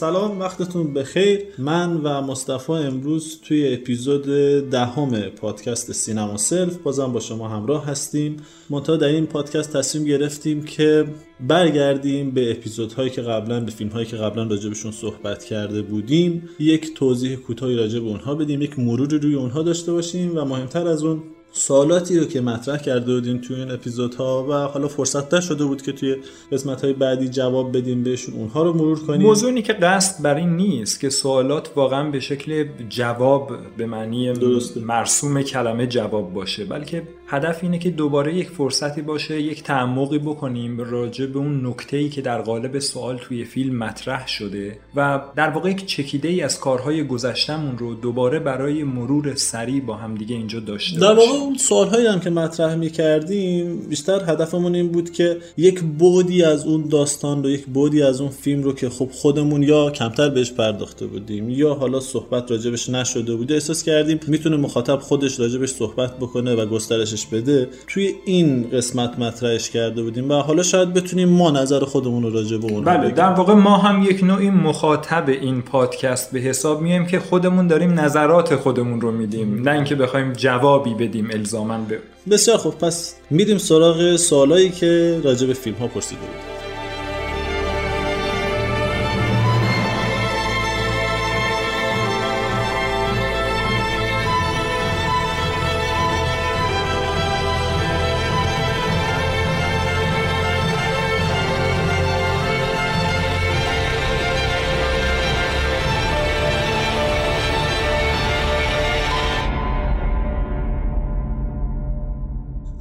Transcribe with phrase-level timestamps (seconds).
[0.00, 1.40] سلام وقتتون بخیر.
[1.58, 4.24] من و مصطفی امروز توی اپیزود
[4.70, 8.36] دهم پادکست سینما سلف بازم با شما همراه هستیم.
[8.70, 11.06] منتها در این پادکست تصمیم گرفتیم که
[11.40, 16.48] برگردیم به اپیزودهایی که قبلا به فیلم هایی که قبلا راجبشون صحبت کرده بودیم.
[16.58, 20.88] یک توضیح کوتاهی راجع به اونها بدیم یک مروری روی اونها داشته باشیم و مهمتر
[20.88, 25.64] از اون سوالاتی رو که مطرح کرده بودیم توی این اپیزودها و حالا فرصت نشده
[25.64, 26.16] بود که توی
[26.52, 30.56] قسمت های بعدی جواب بدیم بهشون اونها رو مرور کنیم موضوعی که قصد بر این
[30.56, 34.80] نیست که سوالات واقعا به شکل جواب به معنی درسته.
[34.80, 40.80] مرسوم کلمه جواب باشه بلکه هدف اینه که دوباره یک فرصتی باشه یک تعمقی بکنیم
[40.80, 45.70] راجع به اون نکته‌ای که در قالب سوال توی فیلم مطرح شده و در واقع
[45.70, 51.00] یک چکیده ای از کارهای گذشتمون رو دوباره برای مرور سریع با همدیگه اینجا داشته
[51.00, 55.80] در واقع اون سوالهایی هم که مطرح می کردیم بیشتر هدفمون این بود که یک
[55.80, 59.90] بودی از اون داستان رو یک بودی از اون فیلم رو که خب خودمون یا
[59.90, 63.52] کمتر بهش پرداخته بودیم یا حالا صحبت راجبش نشده بود.
[63.52, 67.68] احساس کردیم می‌تونه مخاطب خودش راجبش صحبت بکنه و گسترشش بده.
[67.86, 72.56] توی این قسمت مطرحش کرده بودیم و حالا شاید بتونیم ما نظر خودمون رو راجع
[72.56, 73.14] به اون بله بگیم.
[73.14, 78.00] در واقع ما هم یک نوعی مخاطب این پادکست به حساب میایم که خودمون داریم
[78.00, 79.62] نظرات خودمون رو میدیم.
[79.62, 81.29] نه اینکه بخوایم جوابی بدیم.
[81.32, 81.98] الزاما به
[82.30, 86.49] بسیار خوب پس میریم سراغ سوالایی که راجع به فیلم ها پرسیده بود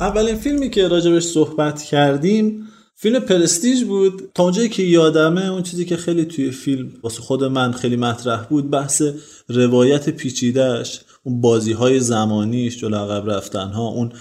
[0.10, 4.32] اولین فیلمی که راجبش صحبت کردیم فیلم پرستیج بود.
[4.34, 8.44] تا اونجایی که یادمه اون چیزی که خیلی توی فیلم واسه خود من خیلی مطرح
[8.44, 9.02] بود بحث
[9.50, 14.12] روایت پیچیدهش اون بازی های زمانیش جلو عقب رفتن ها اون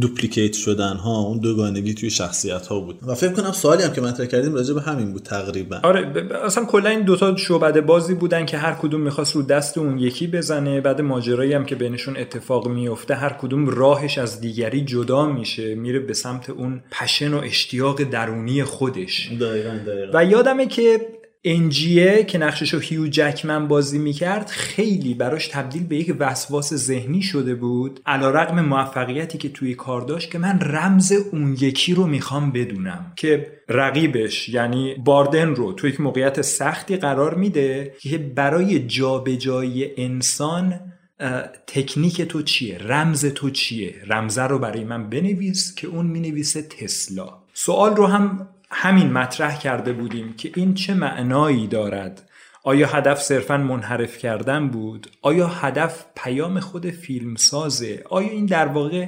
[0.00, 2.98] دوپلیکیت شدن ها اون دوگانگی توی شخصیت ها بود.
[3.06, 5.80] و فکر کنم سوالی هم که مطرح کردیم راجع به همین بود تقریبا.
[5.82, 9.42] آره ب- ب- اصلا کلا این دوتا شعبده بازی بودن که هر کدوم می‌خواست رو
[9.42, 14.40] دست اون یکی بزنه بعد ماجرایی هم که بینشون اتفاق میفته هر کدوم راهش از
[14.40, 19.30] دیگری جدا میشه میره به سمت اون پشن و اشتیاق درونی خودش.
[19.40, 20.18] دقیقا دقیقا.
[20.18, 21.00] و یادمه که
[21.44, 27.22] انجیه که نقشش رو هیو جکمن بازی می‌کرد خیلی براش تبدیل به یک وسواس ذهنی
[27.22, 32.06] شده بود علا رقم موفقیتی که توی کار داشت که من رمز اون یکی رو
[32.06, 38.78] می‌خوام بدونم که رقیبش یعنی باردن رو توی یک موقعیت سختی قرار میده که برای
[38.78, 40.80] جابجایی انسان
[41.66, 47.28] تکنیک تو چیه؟ رمز تو چیه؟ رمزه رو برای من بنویس که اون می‌نویسه تسلا.
[47.52, 52.28] سوال رو هم همین مطرح کرده بودیم که این چه معنایی دارد؟
[52.62, 58.66] آیا هدف صرفا منحرف کردن بود؟ آیا هدف پیام خود فیلم سازه آیا این در
[58.66, 59.06] واقع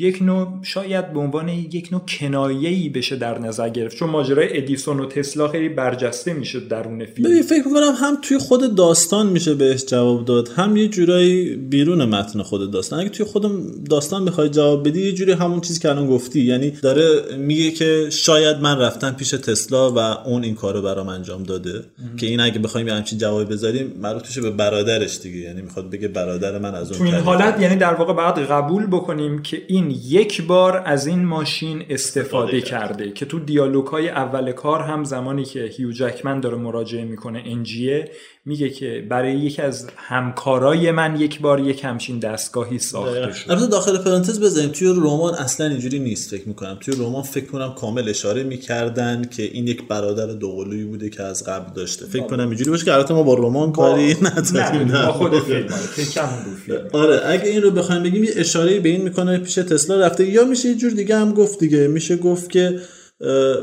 [0.00, 3.96] یک نوع شاید به عنوان یک نوع کنایه‌ای بشه در نظر گرفت.
[3.96, 7.30] چون ماجرای ادیسون و تسلا خیلی برجسته میشه درون فیلم.
[7.30, 12.04] ببین فکر می‌کنم هم توی خود داستان میشه بهش جواب داد هم یه جورایی بیرون
[12.04, 13.00] متن خود داستان.
[13.00, 13.44] اگه توی خود
[13.84, 16.40] داستان بخوای جواب بدی یه جوری همون چیزی که الان گفتی.
[16.40, 21.42] یعنی داره میگه که شاید من رفتم پیش تسلا و اون این کارو برام انجام
[21.42, 21.84] داده.
[22.16, 25.38] که این اگه بخوایم یه همچین جوابی بذاریم مربوط میشه به برادرش دیگه.
[25.38, 27.14] یعنی می‌خواد بگه برادر من از اون تو این.
[27.14, 31.84] حالت یعنی در واقع باید قبول بکنیم که این این یک بار از این ماشین
[31.90, 33.12] استفاده کرده.
[33.12, 38.10] که تو دیالوگ های اول کار هم زمانی که هیو جکمن داره مراجعه می‌کنه انجیه
[38.44, 43.66] میگه که برای یکی از همکارای من یک بار یک همچین دستگاهی ساخته شد البته
[43.66, 46.78] داخل پرانتز بزنیم توی رمان اصلا اینجوری نیست فکر می‌کنم.
[46.80, 51.44] توی رمان فکر کنم کامل اشاره می‌کردن که این یک برادر دوقلویی بوده که از
[51.44, 52.06] قبل داشته.
[52.06, 56.54] فکر کنم اینجوری باشه که البته ما با رمان کاری نداریم نه خود فیلم آره،
[56.66, 56.88] فیلم.
[56.92, 60.26] آره اگه این رو بخوایم بگیم یه اشاره به این می‌کنه پیش تسلا رفته.
[60.26, 61.88] یا میشه یه جور دیگه هم گفت دیگه.
[61.88, 62.80] میشه گفت که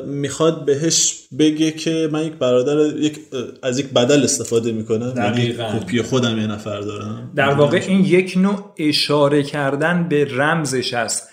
[0.05, 3.19] می‌خواد بهش بگه که من یک برادر یک
[3.63, 5.13] از یک بدل استفاده می‌کنم.
[5.17, 7.31] یعنی کپی خودم یه نفر دارم.
[7.35, 11.29] در واقع این یک نوع اشاره کردن به رمزش است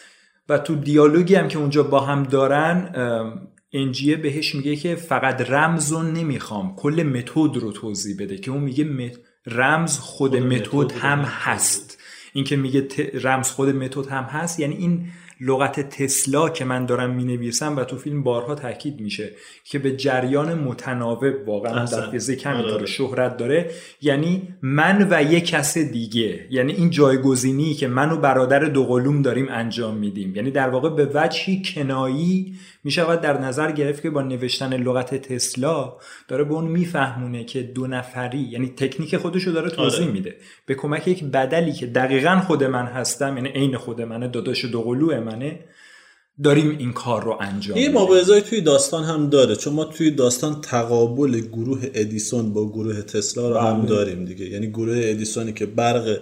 [0.49, 2.91] و تو دیالوگی هم که اونجا با هم دارن
[3.73, 6.77] انجیه بهش میگه که فقط رمز رو نمی‌خوام.
[6.77, 9.13] کل متد رو توضیح بده که اون میگه
[9.47, 11.99] رمز خود, متد هم هست.
[12.35, 14.61] این که میگه رمز خود متد هم هست.
[14.61, 15.07] یعنی این
[15.41, 19.31] لغت تسلا که من دارم می نویسم و تو فیلم بارها تاکید میشه
[19.65, 22.87] که به جریان متناوب واقعا در فیزیک کمی داره آره.
[22.87, 23.71] شهرت داره
[24.01, 29.47] یعنی من و یک کس دیگه یعنی این جایگزینی که من و برادر دوقلوم داریم
[29.51, 32.55] انجام میدیم یعنی در واقع به وجهی کنایی
[32.85, 35.97] می شود در نظر گرفت که با نوشتن لغت تسلا
[36.29, 40.13] داره به اون میفهمونه که دو نفری یعنی تکنیک خودشو داره توضیح آره.
[40.13, 44.65] میده به کمک یک بدلی که دقیقا خود من هستم یعنی عین خود منه داداش
[44.65, 45.59] دوقلو منه
[46.43, 50.61] داریم این کار رو انجام یه مبارزه توی داستان هم داره چون ما توی داستان
[50.61, 53.89] تقابل گروه ادیسون با گروه تسلا رو هم بله.
[53.89, 56.19] داریم دیگه یعنی گروه ادیسونی که برق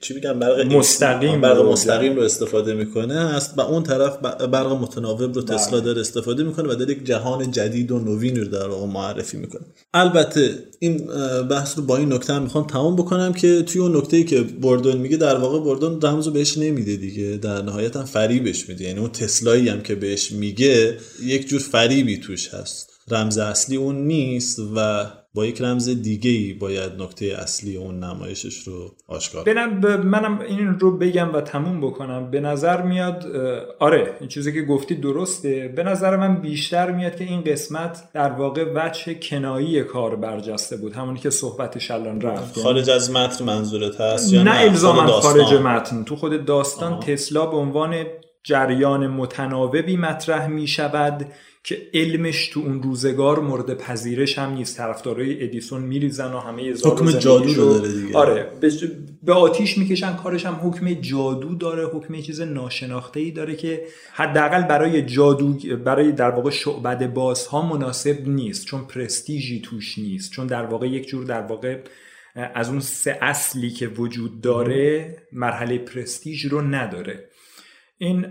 [0.00, 3.14] چی میگم؟ برق مستقیم برق مستقیم رو استفاده می‌کنه.
[3.14, 7.50] است و اون طرف برق متناوب رو تسلا داره استفاده می‌کنه و داره یک جهان
[7.50, 9.62] جدید و نوین رو در معرفی می‌کنه.
[9.94, 11.06] البته این
[11.50, 14.42] بحث رو با این نکته هم می‌خوام تمام بکنم که توی اون نکته ای که
[14.42, 17.36] بردون میگه در واقع بردون رمز رو بهش نمیده دیگه.
[17.36, 18.84] در نهایت هم فریبش میده.
[18.84, 22.92] یعنی اون تسلایی هم که بهش میگه یک جور فریبی توش هست.
[23.10, 25.06] رمز اصلی اون نیست و
[25.36, 30.78] با یک رمز دیگه ای باید نکته اصلی اون نمایشش رو آشکار بنم منم این
[30.78, 32.30] رو بگم و تموم بکنم.
[32.30, 33.26] به نظر میاد
[33.78, 35.72] آره این چیزی که گفتی درسته.
[35.76, 40.92] به نظر من بیشتر میاد که این قسمت در واقع وجه کنایی کار برجسته بود.
[40.92, 42.60] همونی که صحبتش الان رفت.
[42.60, 46.04] خارج از متن منظورت هست یا نه, نه؟ الزاما خارج متن.
[46.04, 47.00] تو خود داستان آه.
[47.00, 48.04] تسلا به عنوان
[48.44, 51.26] جریان متناوبی مطرح می شود
[51.66, 54.76] که علمش تو اون روزگار مورد پذیرش هم نیست.
[54.76, 58.18] طرفدارای ادیسون میریزن و همه حکم جادو رو داره دیگه.
[58.18, 58.52] آره
[59.22, 63.82] به آتیش می‌کشن کارش هم حکم جادو داره حکم چیز ناشناخته ای داره که
[64.12, 65.52] حداقل برای جادو
[65.84, 71.08] برای در واقع شعبد بازها مناسب نیست چون پرستیژی توش نیست چون در واقع یک
[71.08, 71.78] جور در واقع
[72.34, 77.28] از اون سه اصلی که وجود داره مرحله پرستیژ رو نداره.
[77.98, 78.26] این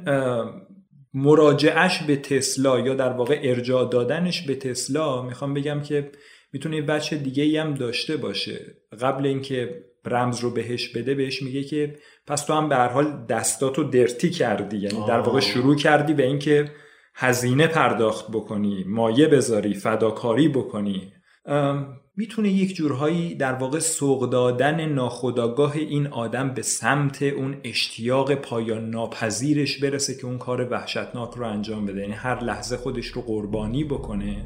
[1.18, 6.12] مراجعش به تسلا یا در واقع ارجاع دادنش به تسلا می‌خوام بگم که
[6.54, 8.76] می‌تونه بچه دیگه ای هم داشته باشه.
[9.02, 11.96] قبل اینکه رمز رو بهش بده بهش میگه که
[12.28, 14.78] پس تو هم به هر حال دستاتو درتی کردی.
[14.78, 16.72] یعنی در واقع شروع کردی به اینکه
[17.16, 21.14] هزینه پرداخت بکنی مایه بذاری فداکاری بکنی.
[22.18, 28.90] می‌تونه یک جورهایی در واقع سوق دادن ناخداگاه این آدم به سمت اون اشتیاق پایان
[28.90, 32.02] ناپذیرش برسه که اون کار وحشتناک رو انجام بده.
[32.02, 34.46] یعنی هر لحظه خودش رو قربانی بکنه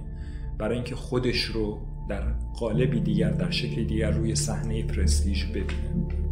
[0.58, 1.80] برای اینکه خودش رو
[2.10, 2.24] در
[2.60, 6.29] قالبی دیگر در شکلی دیگر روی صحنه پرستیژ ببینه.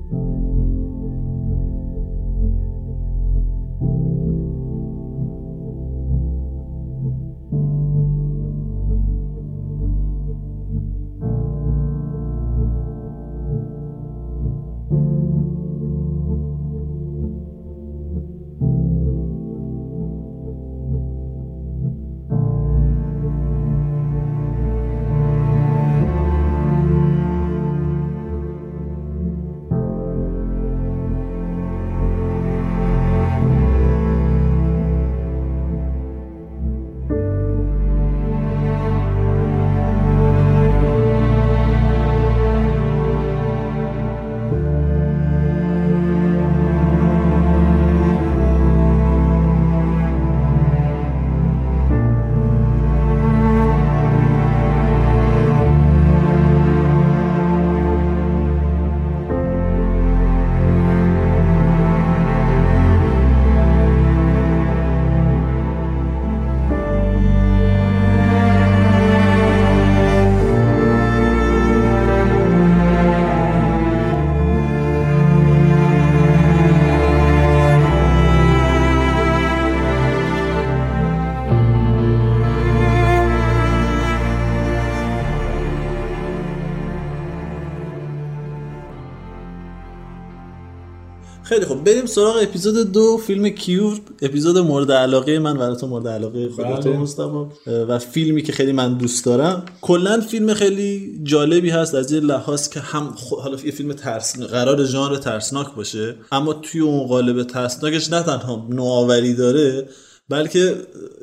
[91.87, 96.67] بریم سراغ اپیزود دو فیلم کیور اپیزود مورد علاقه من و تو مورد علاقه خودت
[96.87, 96.97] بله.
[96.97, 99.65] مصطفی و فیلمی که خیلی من دوست دارم.
[99.81, 101.95] کلا فیلم خیلی جالبی هست.
[101.95, 106.53] از یه لحاظ که هم خ- حالا یه فیلم ترس قرار ژانر ترسناک باشه اما
[106.53, 109.89] توی اون قالب ترسناکش نه تنها نوآوری داره
[110.29, 110.75] بلکه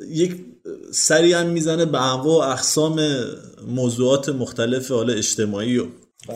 [0.09, 0.35] یک
[0.91, 2.99] سری هم می‌زنه به انواع و اقسام
[3.67, 5.85] موضوعات مختلف حالا اجتماعی و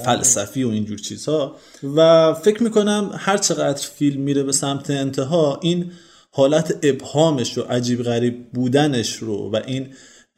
[0.05, 1.55] فلسفی و اینجور چیزها.
[1.95, 5.91] و فکر می‌کنم هر چقدر فیلم میره به سمت انتها این
[6.31, 9.87] حالت ابهامش رو عجیب غریب بودنش رو و این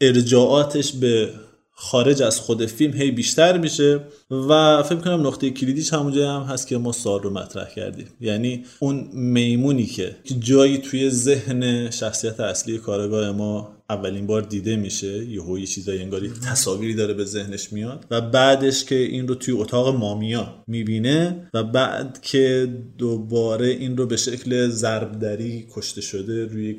[0.01, 1.33] ارجاعاتش به
[1.71, 3.99] خارج از خود فیلم هی بیشتر میشه.
[4.31, 8.07] و فکر کنم نقطه کلیدیش همونجا هم هست که ما سوال رو مطرح کردیم.
[8.21, 15.25] یعنی اون میمونی که جایی توی ذهن شخصیت اصلی کارگاه ما اولین بار دیده میشه
[15.25, 19.53] یهو یه چیزایی انگاری تصاویری داره به ذهنش میاد و بعدش که این رو توی
[19.53, 26.77] اتاق مامیا می‌بینه و بعد که دوباره این رو به شکل ضربدری کشته شده روی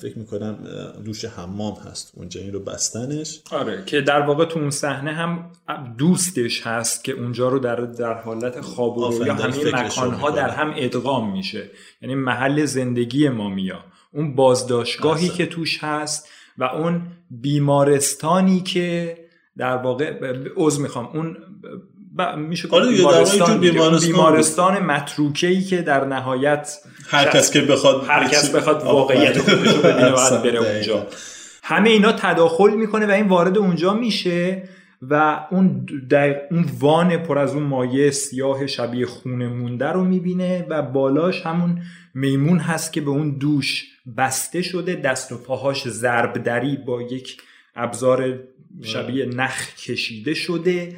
[0.00, 0.58] فکر می‌کنم
[1.04, 2.12] دوش حمام هست.
[2.16, 3.40] اونجا این رو بستنش.
[3.50, 5.52] آره که در واقع تو اون صحنه هم
[5.98, 6.83] دوستش هست.
[7.04, 10.30] که اونجا رو در در حالت خواب و رویا همه مکانها.
[10.30, 11.70] در هم ادغام میشه
[12.02, 15.36] یعنی محل زندگی مامیا اون بازداشتگاهی احسن.
[15.36, 19.18] که توش هست و اون بیمارستانی که
[19.58, 21.36] در واقع عضو می‌خوام اون
[22.18, 22.22] ب...
[22.22, 24.00] میشه آره بیمارستان بود.
[24.00, 28.82] بیمارستان متروکه ای که در نهایت هر کس که بخواد هر کس بخواد.
[28.82, 30.72] واقعیت خودش رو ببینه بره.
[30.72, 31.06] اونجا
[31.62, 34.62] همه اینا تداخل می‌کنه و این وارد اونجا میشه
[35.10, 40.66] و اون دقیق اون وان پر از اون مایه سیاه شبیه خونه مونده رو می‌بینه
[40.68, 41.82] و بالاش همون
[42.14, 43.84] میمون هست که به اون دوش
[44.16, 47.42] بسته شده دست و پاهاش ضربدری با یک
[47.76, 48.38] ابزار
[48.82, 50.96] شبیه نخ کشیده شده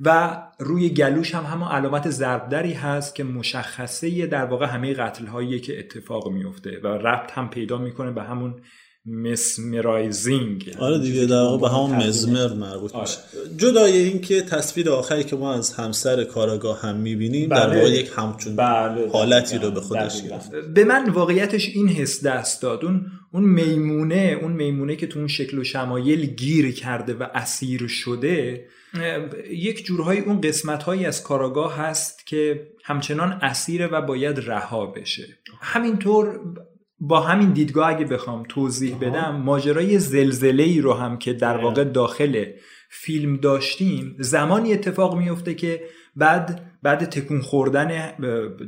[0.00, 5.78] و روی گلوش هم همون علامت ضربدری هست که مشخصه در واقع همه قتل که
[5.78, 8.54] اتفاق میفته و ربط هم پیدا می‌کنه به همون
[9.06, 13.16] مسمرایزینگ آره دیگه در واقع به همون مزمر مربوط میشه.
[13.56, 17.78] جدای این که تصویر آخری که ما از همسر کاراگاه هم می‌بینیم در بله.
[17.78, 20.22] واقع یک همچون بله، حالتی دقیقاً، رو به خودش.
[20.22, 20.50] گرفت.
[20.74, 22.84] به من واقعیتش این حس دست داد.
[22.84, 27.86] اون اون میمونه اون میمونه که تو اون شکل و شمایل گیر کرده و اسیر
[27.86, 28.64] شده
[29.50, 35.26] یک جورهای اون قسمت هایی از کاراگاه هست که همچنان اسیره و باید رها بشه.
[35.60, 36.40] همینطور
[37.00, 41.84] با همین دیدگاه اگه بخوام توضیح بدم ماجرای زلزله ای رو هم که در واقع
[41.84, 42.44] داخل
[42.90, 45.84] فیلم داشتیم زمانی اتفاق میفته که
[46.16, 48.16] بعد بعد تکون خوردن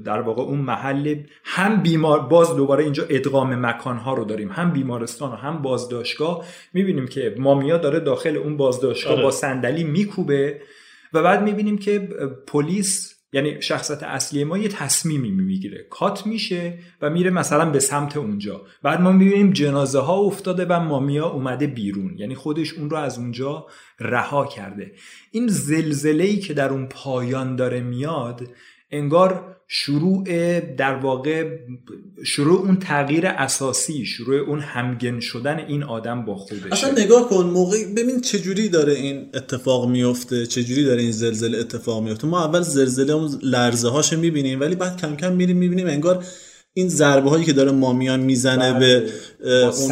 [0.05, 4.51] در واقع اون محل هم بیمار باز دوباره اینجا ادغام مکانها رو داریم.
[4.53, 6.45] هم بیمارستان و هم بازداشتگاه.
[6.73, 9.23] می‌بینیم که مامیا داره داخل اون بازداشتگاه آره.
[9.23, 10.61] با صندلی میکوبه
[11.13, 11.99] و بعد می‌بینیم که
[12.47, 15.87] پلیس یعنی شخصت اصلی ما یه تصمیمی می‌گیره.
[15.91, 18.63] کات میشه و میره مثلا به سمت اونجا.
[18.83, 22.19] بعد ما می‌بینیم جنازه ها افتاده و مامیا اومده بیرون.
[22.19, 23.67] یعنی خودش اون رو از اونجا
[24.01, 24.93] رها کرده.
[25.31, 28.49] این زلزله ای که در اون پایان داره میاد
[28.91, 30.25] انگار شروع
[30.61, 31.59] در واقع
[32.25, 36.73] شروع اون تغییر اساسی شروع اون همگن شدن این آدم با خودشه.
[36.73, 42.03] اصلا نگاه کن موقع ببین چجوری داره این اتفاق میفته چجوری داره این زلزله اتفاق
[42.03, 42.27] میفته.
[42.27, 46.25] ما اول زلزله اون لرزه هاشو می‌بینیم ولی بعد کم کم میریم می‌بینیم انگار
[46.79, 48.81] این ضربه هایی که داره مامیان می‌زنه بله.
[48.81, 49.11] به
[49.65, 49.89] اون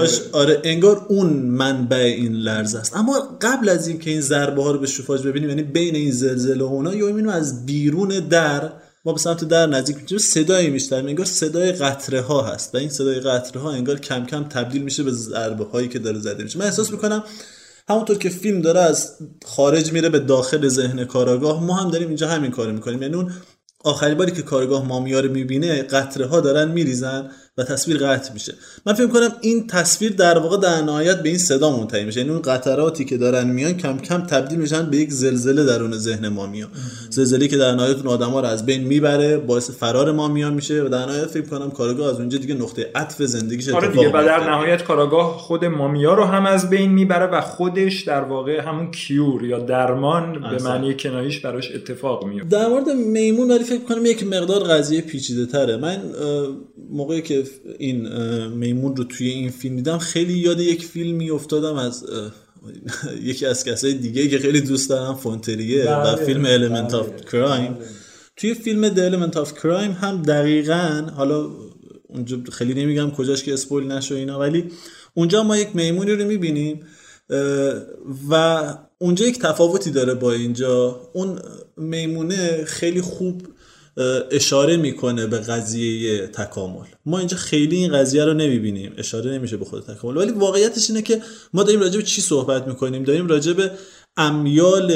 [0.00, 2.96] به- آره انگار اون منبع این لرزه است.
[2.96, 6.64] اما قبل از اینکه این ضربه ها رو به شوفاژ ببینیم یعنی بین این زلزله
[6.64, 8.72] و اونا یا می‌بینیم از بیرون در
[9.04, 12.88] ما به سمت در نزدیک میشیم صدایی میشنویم انگار صدای قطره ها هست و این
[12.88, 16.58] صدای قطره ها انگار کم کم تبدیل میشه به ضربه هایی که داره زده میشه.
[16.58, 17.24] من احساس می‌کنم
[17.88, 19.12] همونطور که فیلم داره از
[19.44, 23.02] خارج میره به داخل ذهن کاراگاه ما هم داریم اینجا همین کارو می‌کنیم.
[23.02, 23.32] یعنی اون
[23.84, 27.30] آخرین باری که کارگاه مامیا رو می‌بینه قطره ها دارن میریزن.
[27.58, 28.54] و تصویر قطع میشه.
[28.86, 32.20] من فکر کنم این تصویر در واقع در نهایت به این صدا منتهی میشه.
[32.20, 36.28] یعنی اون قطراتی که دارن میان کم کم تبدیل میشن به یک زلزله درون ذهن
[36.28, 36.68] مامیا
[37.10, 40.88] زلزله که در نهایت اون آدما رو از بین می‌بره باعث فرار مامیا میشه و
[40.88, 44.50] در نهایت فکر کنم کارگاه از اونجا دیگه نقطه عطف زندگیش آره دیگه و در.
[44.50, 49.44] نهایت کاراگاه خود مامیا رو هم از بین می‌بره و خودش در واقع همون کیور
[49.44, 50.64] یا درمان به احسن.
[50.68, 55.46] معنی کنایش براش اتفاق میفته در مورد میمون ولی فکر کنم یک مقدار قضیه پیچیده
[55.46, 55.98] تره من
[56.90, 57.41] موقعی که
[57.78, 58.08] این
[58.48, 59.98] میمون رو توی این فیلم دیدم.
[59.98, 62.04] خیلی یاد یک فیلمی افتادم از
[63.22, 67.30] یکی از کسای دیگه که خیلی دوست دارم فونتریه و بله، فیلم Element بله، of
[67.30, 67.84] Crime
[68.36, 71.50] توی فیلم The Element of Crime هم دقیقا حالا
[72.08, 74.64] اونجا خیلی نمیگم کجاش که اسپویل نشو اینا ولی
[75.14, 76.80] اونجا ما یک میمونی رو می‌بینیم
[78.30, 78.62] و
[78.98, 81.00] اونجا یک تفاوتی داره با اینجا.
[81.12, 81.38] اون
[81.76, 83.42] میمونه خیلی خوب
[84.30, 86.86] اشاره می‌کنه به قضیه تکامل.
[87.06, 88.92] ما اینجا خیلی این قضیه رو نمی‌بینیم.
[88.96, 90.16] اشاره نمیشه به خود تکامل.
[90.16, 91.22] ولی واقعیتش اینه که
[91.54, 93.70] ما داریم راجع به چی صحبت می‌کنیم؟ داریم راجع به
[94.16, 94.94] امیال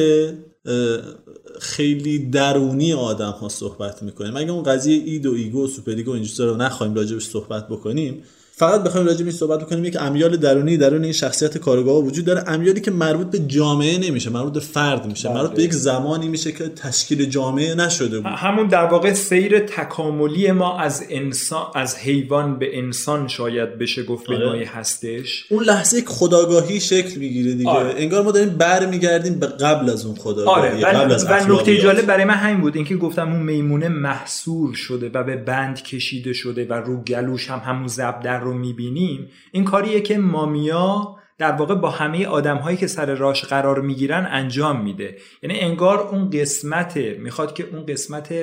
[1.61, 4.37] خیلی درونی آدم ها صحبت می‌کنیم.
[4.37, 8.23] اگه اون قضیه id و ego و superego اینجوری رو نخوایم راجبش صحبت بکنیم
[8.59, 12.25] فقط بخوایم راجع به این صحبت بکنیم یک امیال درونی درون این شخصیت کارگاه وجود
[12.25, 16.29] داره امیالی که مربوط به جامعه نمیشه مربوط به فرد میشه مربوط به یک زمانی
[16.29, 21.97] میشه که تشکیل جامعه نشده بود همون در واقع سیر تکاملی ما از انسان از
[21.97, 24.47] حیوان به انسان شاید بشه گفت به آره.
[24.47, 27.95] نوعی هستش اون لحظه یک خداگاهی شکل می‌گیره دیگه آره.
[27.97, 31.79] انگار ما داریم برمیگردیم به قبل از اون خداگاهی آره قبل از و نکته.
[31.79, 36.33] جالب برای من همین بود اینکه گفتم اون میمونه محصور شده و به بند کشیده
[36.33, 41.75] شده و رو گلوش هم همون زبدر رو می‌بینیم این کاریه که مامیا در واقع
[41.75, 46.97] با همه آدم هایی که سر راش قرار می‌گیرن انجام میده یعنی انگار اون قسمت
[46.97, 48.35] می‌خواد که اون قسمت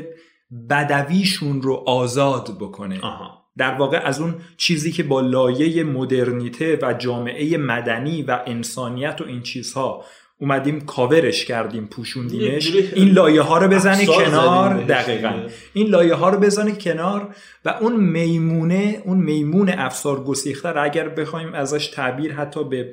[0.70, 3.44] بدویشون رو آزاد بکنه آها.
[3.58, 9.24] در واقع از اون چیزی که با لایه مدرنیته و جامعه مدنی و انسانیت و
[9.24, 10.04] این چیزها
[10.44, 12.76] اومدیم کاورش کردیم پوشوندیمش.
[12.76, 15.34] این لایه ها رو بزنی کنار دقیقا.
[15.74, 17.36] این لایه ها رو بزنی کنار
[17.66, 22.92] و اون میمونه اون میمون افسار گسیخته رو اگر بخوایم ازش تعبیر حتی به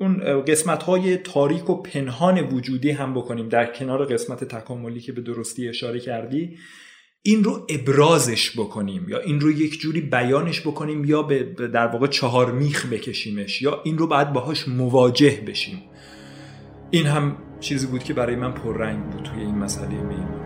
[0.00, 5.20] اون قسمت های تاریک و پنهان وجودی هم بکنیم در کنار قسمت تکاملی که به
[5.20, 6.56] درستی اشاره کردی
[7.22, 11.86] این رو ابرازش بکنیم یا این رو یک جوری بیانش بکنیم یا به به در
[11.86, 15.82] واقع چهار میخ بکشیمش یا این رو باید باهاش مواجه بشیم.
[16.94, 20.41] این هم چیزی بود که برای من پررنگ بود توی این مسئله میمون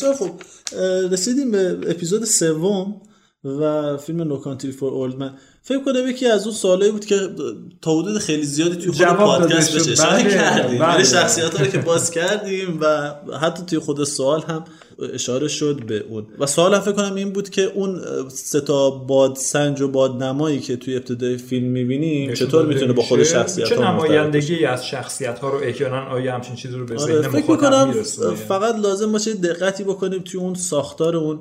[0.00, 0.42] بسیار خوب
[1.12, 3.00] رسیدیم به اپیزود سوم
[3.44, 7.16] و فیلم نو کانتری فور اولد من فکر کنم یکی از اون سوالایی بود که
[7.82, 9.72] تا حدود خیلی زیادی توی خود پادکست.
[9.72, 10.92] بهش اشاره بله، کردیم بله.
[10.92, 14.64] یعنی شخصیت رو که باز کردیم و حتی توی خود سوال هم
[15.14, 16.26] اشاره شد به اون.
[16.38, 20.60] و سوال فکر کنم این بود که اون سه تا باد سنج و باد نمایی
[20.60, 25.50] که توی ابتدای فیلم می‌بینیم چطور می‌تونه با خود شخصیت چه نمایندگی از شخصیت ها
[25.50, 29.84] رو احیانا آیا همچین چیزی رو به آره ذهن فکر میرسونه؟ فقط لازم باشه دقتی
[29.84, 31.40] بکنیم توی اون ساختار اون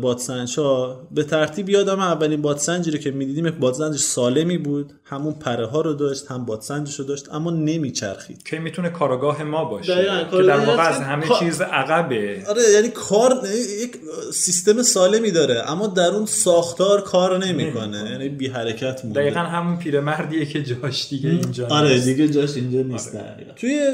[0.00, 4.92] بادسنج ها به ترتیب یادم اولین بادسنجی رو که می‌دیدیم یک بادسنج سالمی بود.
[5.04, 8.42] همون پره ها رو داشت هم بادسنجش رو داشت اما نمیچرخید.
[8.42, 11.00] که می‌تونه کاراگاه ما باشه دقیقاً، که در کارگاه واقع از.
[11.00, 12.42] همه کار- چیز عقبه.
[12.48, 13.40] آره یعنی کار
[13.82, 13.96] یک
[14.32, 18.10] سیستم سالمی داره اما در اون ساختار کار نمی‌کنه.
[18.10, 19.20] یعنی بی حرکت مونده.
[19.20, 22.04] دقیقا همون پیرمردیه که جاش دیگه اینجا آره نیست.
[22.04, 23.16] دیگه جاش اینجا نیست.
[23.16, 23.52] دقیقاً.
[23.56, 23.92] توی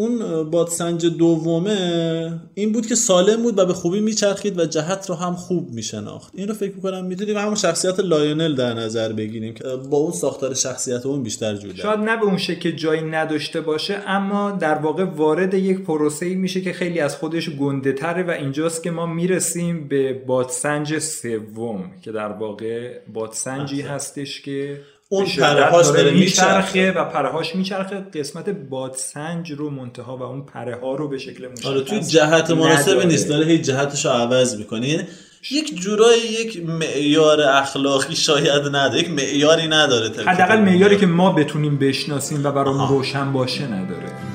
[0.00, 5.14] اون بادسنج دومه این بود که سالم بود و به خوبی میچرخید و جهت رو
[5.14, 6.32] هم خوب میشناخت.
[6.36, 10.54] این رو فکر می‌کنم می‌تونیم همون شخصیت لایونل در نظر بگیریم که با اون ساختار
[10.54, 11.76] شخصیت اون بیشتر جوره.
[11.76, 16.26] شاید نه به اون شکل که جایی نداشته باشه اما در واقع وارد یک پروسه
[16.26, 20.98] ای میشه که خیلی از خودش گنده تره و اینجاست که ما می‌رسیم به بادسنج
[20.98, 24.80] سوم که در واقع بادسنجی هستش که
[25.12, 26.92] اون پرهاش داره میچرخه.
[26.92, 27.96] و پرهاش میچرخه.
[28.14, 32.50] قسمت بادسنج رو منتها و اون پره ها رو به شکل مشخص آره توی جهت
[32.50, 33.06] نداره.
[33.06, 33.28] نیست.
[33.28, 34.88] داره هی جهتش رو عوض می‌کنه.
[34.88, 35.02] یعنی
[35.50, 38.98] یک جورایی یک معیار اخلاقی شاید نداره.
[38.98, 44.29] یک معیاری نداره حداقل معیاری که ما بتونیم بشناسیم و برامون روشن باشه نداره.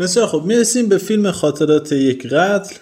[0.00, 2.74] بسیار خب می‌رسیم به فیلم خاطرات یک قتل.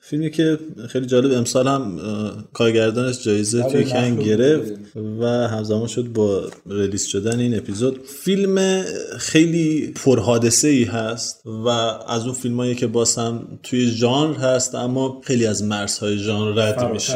[0.00, 0.58] فیلمی که
[0.88, 2.00] خیلی جالب امسال هم
[2.52, 4.72] کارگردانش جایزه توی کن گرفت
[5.20, 8.00] و همزمان شد با ریلیز شدن این اپیزود.
[8.06, 8.84] فیلم
[9.18, 15.20] خیلی پرحادثه ای هست و از اون فیلمایی که باز هم توی ژانر هست اما
[15.24, 17.14] خیلی از مرزهای ژانر رد میشه.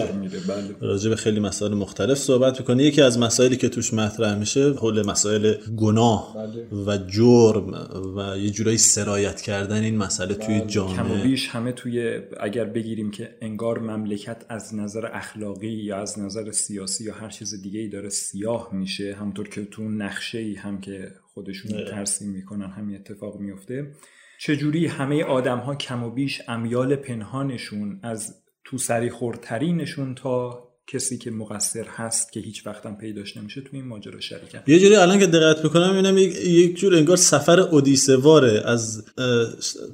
[0.48, 0.64] بله.
[0.80, 5.06] راجع به خیلی مسائل مختلف صحبت می‌کنه یکی از مسائلی که توش مطرح میشه حول
[5.06, 6.36] مسائل گناه
[6.86, 7.74] و جرم
[8.16, 11.22] و یه جورایی سرایت کردن این مسئله توی کم و جامعه.
[11.22, 17.04] بیش همه توی اگر بگیریم که انگار مملکت از نظر اخلاقی یا از نظر سیاسی
[17.04, 21.12] یا هر چیز دیگه ای داره سیاه میشه همطور که تو نقشه ای هم که
[21.34, 23.92] خودشون ترسیم می‌کنن همین اتفاق میفته
[24.38, 31.18] چجوری همه آدم ها کم و بیش امیال پنهانشون از تو سری خورترینشون تا کسی
[31.18, 34.58] که مقصر هست که هیچ وقتم پیداش نمیشه تو این ماجرا شریکن.
[34.66, 39.26] یه جوری الان که دقت می‌کنم می‌بینم یک, جور انگار سفر اودیسواره از اه،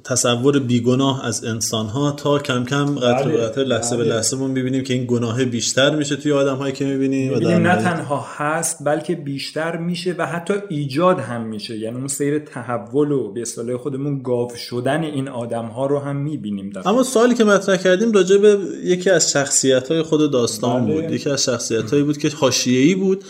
[0.03, 4.83] تصور بیگناه از انسانها تا کم کم قطر به قطر لحظه به لحظه ما می‌بینیم
[4.83, 9.15] که این گناه بیشتر میشه توی آدم هایی که می‌بینیم می‌بینیم نه تنها هست بلکه
[9.15, 11.77] بیشتر میشه و حتی ایجاد هم میشه.
[11.77, 16.15] یعنی اون سیر تحول و به اصطلاح خودمون گاو شدن این آدم ها رو هم
[16.15, 21.11] می‌بینیم اما سوالی که مطرح کردیم راجع به یکی از شخصیت های خود داستان بود
[21.11, 23.23] یکی از شخصیت هایی بود که حاشیه‌ای بود.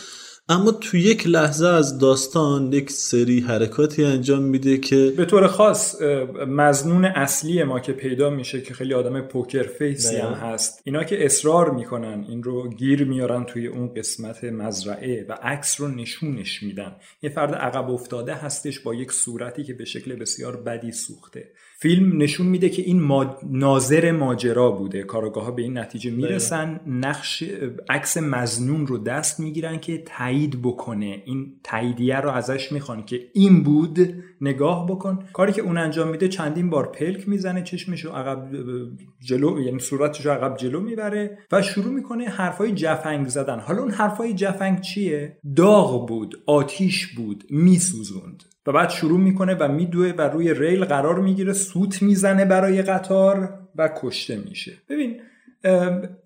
[0.51, 6.01] اما تو یک لحظه از داستان یک سری حرکاتی انجام میده که به طور خاص
[6.47, 10.81] مزنون اصلی ما که پیدا میشه که خیلی آدم پوکر فیسی هم هست.
[10.83, 15.87] اینا که اصرار می‌کنن این رو گیر میارن توی اون قسمت مزرعه و عکس رو
[15.87, 16.95] نشونش میدن.
[17.23, 21.51] یه فرد عقب افتاده هستش با یک صورتی که به شکل بسیار بدی سوخته.
[21.81, 23.37] فیلم نشون میده که این ما...
[23.49, 25.03] ناظر ماجرا بوده.
[25.03, 27.43] کارگاه ها به این نتیجه می‌رسن نقش
[27.89, 31.21] عکس مزنون رو دست می‌گیرن که تایید بکنه.
[31.25, 33.99] این تاییدیه رو ازش می‌خوان که این بود
[34.41, 35.19] نگاه بکن.
[35.33, 38.47] کاری که اون انجام میده چندین بار پلک می‌زنه چشمش رو عقب
[39.19, 43.59] جلو یعنی صورتش عقب جلو می‌بره و شروع می‌کنه حرفای جفنگ زدن.
[43.59, 48.43] حالا اون حرفای جفنگ چیه؟ داغ بود آتیش بود میسوزوند.
[48.67, 53.59] و بعد شروع می‌کنه و میدوه و روی ریل قرار می‌گیره سوت می‌زنه برای قطار
[53.75, 54.73] و کشته میشه.
[54.89, 55.21] ببین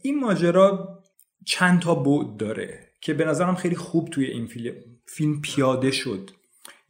[0.02, 1.00] این ماجرا
[1.46, 4.74] چند تا بعد داره که به نظرم خیلی خوب توی این فیلم,
[5.08, 6.30] فیلم پیاده شد.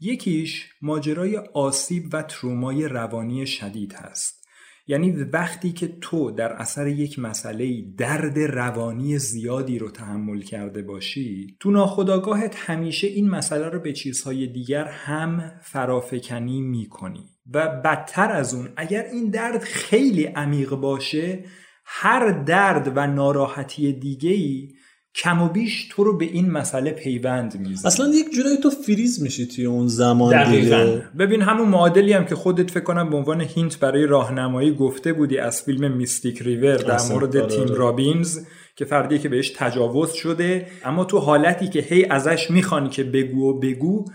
[0.04, 4.44] یکیش ماجرای آسیب و ترومای روانی شدید هست.
[4.88, 11.58] یعنی وقتی که تو در اثر یک مسئله درد روانی زیادی رو تحمل کرده باشی
[11.60, 17.30] تو ناخودآگاهت همیشه این مسئله رو به چیزهای دیگر هم فرافکنی می‌کنی.
[17.54, 21.46] و بدتر از اون اگر این درد خیلی عمیق باشه
[21.86, 24.74] هر درد و ناراحتی دیگه‌ای
[25.16, 27.88] کم و بیش تو رو به این مسئله پیوند می‌زنه.
[27.88, 30.84] اصلا یک جورایی تو فریز میشی توی اون زمان دقیقا.
[30.84, 35.14] دیگه ببین همون معادلی هم که خودت فکر کنم به عنوان hint برای راهنمایی گفته
[35.14, 37.76] بودی از فیلم میستیک ریور در مورد آره، تیم آره.
[37.76, 38.40] رابینز
[38.76, 40.68] که فردی که بهش تجاوز شده.
[40.86, 44.06] اما تو حالتی که هی ازش می‌خوان که بگو و بگو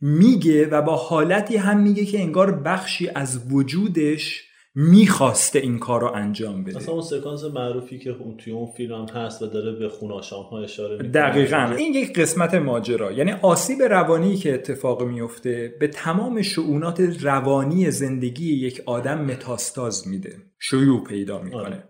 [0.00, 6.12] میگه و با حالتی هم میگه که انگار بخشی از وجودش می‌خواسته این کار رو
[6.14, 6.76] انجام بده.
[6.76, 10.62] اصلا اون سکانس معروفی که اون توی اون فیلم هست و داره به خوناشام ها
[10.62, 11.08] اشاره می‌کنه.
[11.08, 11.74] دقیقا.
[11.78, 13.12] این یک قسمت ماجرا.
[13.12, 20.36] یعنی آسیب روانی که اتفاق میفته به تمام شعونات روانی زندگی یک آدم متاستاز میده.
[20.58, 21.60] شیوع پیدا می‌کنه.
[21.60, 21.84] آره.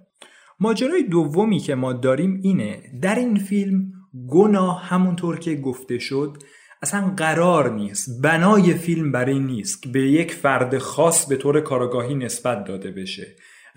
[0.61, 3.93] ماجرای دومی که ما داریم اینه در این فیلم
[4.29, 6.37] گناه همونطور که گفته شد
[6.83, 8.23] اصلا قرار نیست.
[8.23, 13.27] بنای فیلم برای نیست که به یک فرد خاص به طور کارگاهی نسبت داده بشه.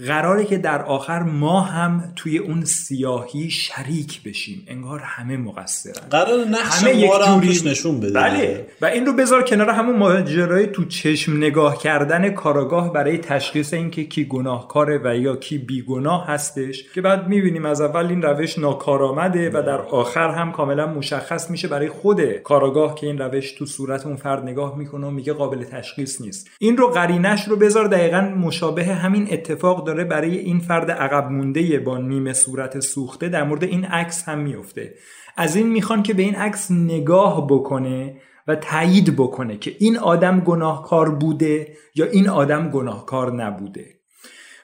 [0.07, 4.63] قراره که در آخر ما هم توی اون سیاهی شریک بشیم.
[4.67, 6.07] انگار همه مقصرن.
[6.09, 8.13] قرار نقش همه یک جوری نشون بده.
[8.13, 8.67] بله.
[8.81, 14.03] و این رو بذار کنار همون ماجرای تو چشم نگاه کردن کاراگاه برای تشخیص اینکه
[14.03, 16.83] کی گناهکاره و یا کی بیگناه هستش.
[16.93, 21.67] که بعد می‌بینیم از اول این روش ناکارآمده و در آخر هم کاملا مشخص میشه
[21.67, 25.63] برای خود کاراگاه که این روش تو صورت اون فرد نگاه می‌کنه و میگه قابل
[25.63, 26.49] تشخیص نیست.
[26.59, 31.79] این رو قرینش رو بذار دقیقا مشابه همین اتفاق داره برای این فرد عقب مونده
[31.79, 34.93] با نیمه صورت سوخته در مورد این عکس هم میفته
[35.37, 38.15] از این می‌خوان که به این عکس نگاه بکنه
[38.47, 43.85] و تایید بکنه که این آدم گناهکار بوده یا این آدم گناهکار نبوده.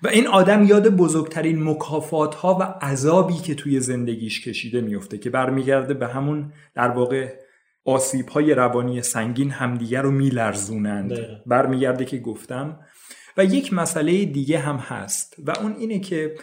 [0.04, 5.30] و این آدم یاد بزرگترین مکافات ها و عذابی که توی زندگیش کشیده میفته که
[5.30, 7.34] برمیگرده به همون در واقع
[7.86, 11.13] آسیب های روانی سنگین همدیگر رو میلرزونند.
[11.46, 12.80] برمیگرده که گفتم
[13.38, 16.36] و یک مسئله دیگه هم هست و اون اینه که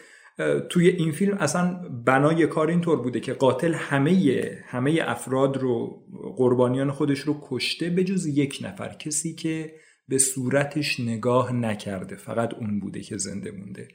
[0.68, 6.02] توی این فیلم اصلا بنای کار اینطور بوده که قاتل همه همه افراد رو
[6.36, 9.74] قربانیان خودش رو کشته به جز یک نفر کسی که
[10.08, 13.88] به صورتش نگاه نکرده فقط اون بوده که زنده مونده.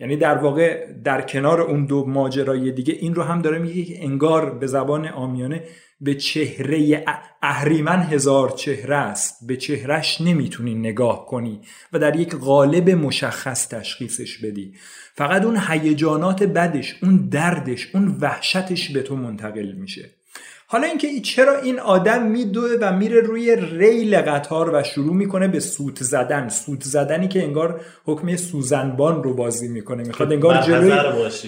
[0.00, 4.04] یعنی در واقع در کنار اون دو ماجرای دیگه این رو هم داره میگه که
[4.04, 5.64] انگار به زبان آمیانه
[6.00, 7.04] به چهره
[7.42, 9.46] اهریمن هزار چهره است.
[9.46, 11.60] به چهرش نمی‌تونی نگاه کنی
[11.92, 14.74] و در یک قالب مشخص تشخیصش بدی.
[15.14, 20.15] فقط اون هیجانات بدش اون دردش اون وحشتش به تو منتقل میشه.
[20.68, 25.60] حالا اینکه چرا این آدم میدوه و میره روی ریل قطار و شروع می‌کنه به
[25.60, 30.02] سوت زدن؟ سوت زدنی که انگار حکم سوزنبان رو بازی می‌کنه.
[30.02, 30.92] می‌خواد انگار جلوی,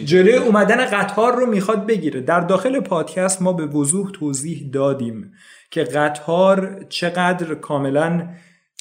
[0.04, 2.20] جلوی اومدن قطار رو می‌خواد بگیره.
[2.20, 5.32] در داخل پادکست ما به وضوح توضیح دادیم
[5.70, 8.28] که قطار چقدر کاملا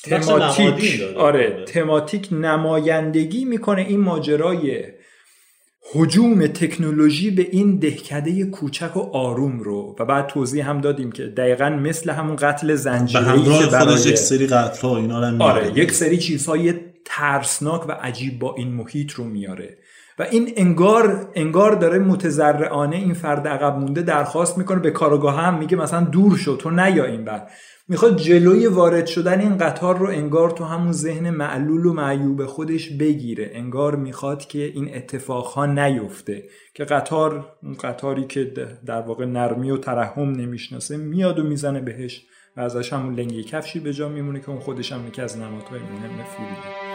[0.03, 4.83] تماتیک آره تماتیک نمایندگی می‌کنه این ماجرای
[5.93, 9.95] حجوم تکنولوژی به این دهکده کوچک و آروم رو.
[9.99, 14.47] و بعد توضیح هم دادیم که دقیقا مثل همون قتل زنجیری که برای یک سری
[14.47, 16.73] قتل ها اینا رو آره یک سری چیزهای
[17.05, 19.77] ترسناک و عجیب با این محیط رو میاره.
[20.19, 24.79] و این انگار انگار داره متزرعانه این فرد عقب مونده درخواست می‌کنه.
[24.79, 27.47] به کارگاه هم میگه مثلا دور شو تو نیا این بر
[27.89, 32.89] می‌خواد جلوی وارد شدن این قطار رو انگار تو همون ذهن معلول و معیوب خودش
[32.89, 33.51] بگیره.
[33.53, 36.43] انگار می‌خواد که این اتفاقها نیفته.
[36.73, 38.53] که قطار اون قطاری که
[38.85, 42.25] در واقع نرمی و ترحم نمی‌شناسه میاد و می‌زنه بهش
[42.57, 45.79] و ازش همون لنگی کفشی به جا میمونه که اون خودش هم یکی از نمادهای
[45.79, 46.86] مهم فیلمه.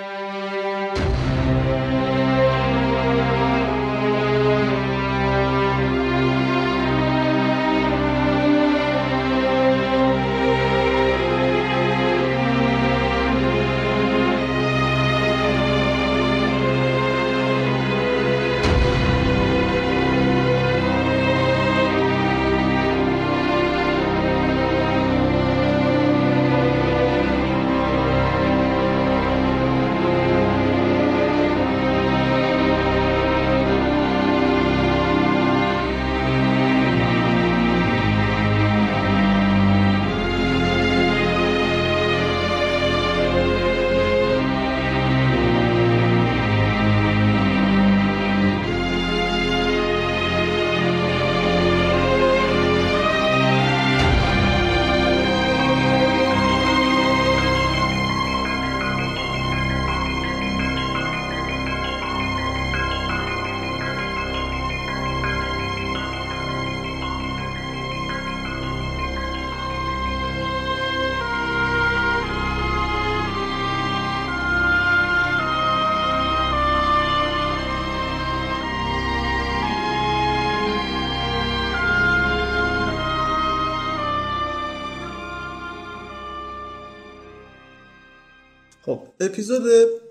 [89.20, 89.62] اپیزود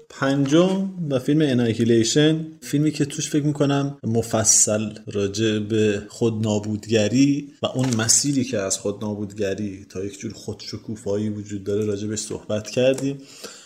[0.10, 7.96] پنجم و فیلم Annihilation فیلمی که توش فکر می‌کنم مفصل راجع به خودنابودگری و اون
[7.96, 13.18] مسیری که از خودنابودگری تا یک جور خودشکوفایی وجود داره راجع بهش صحبت کردیم.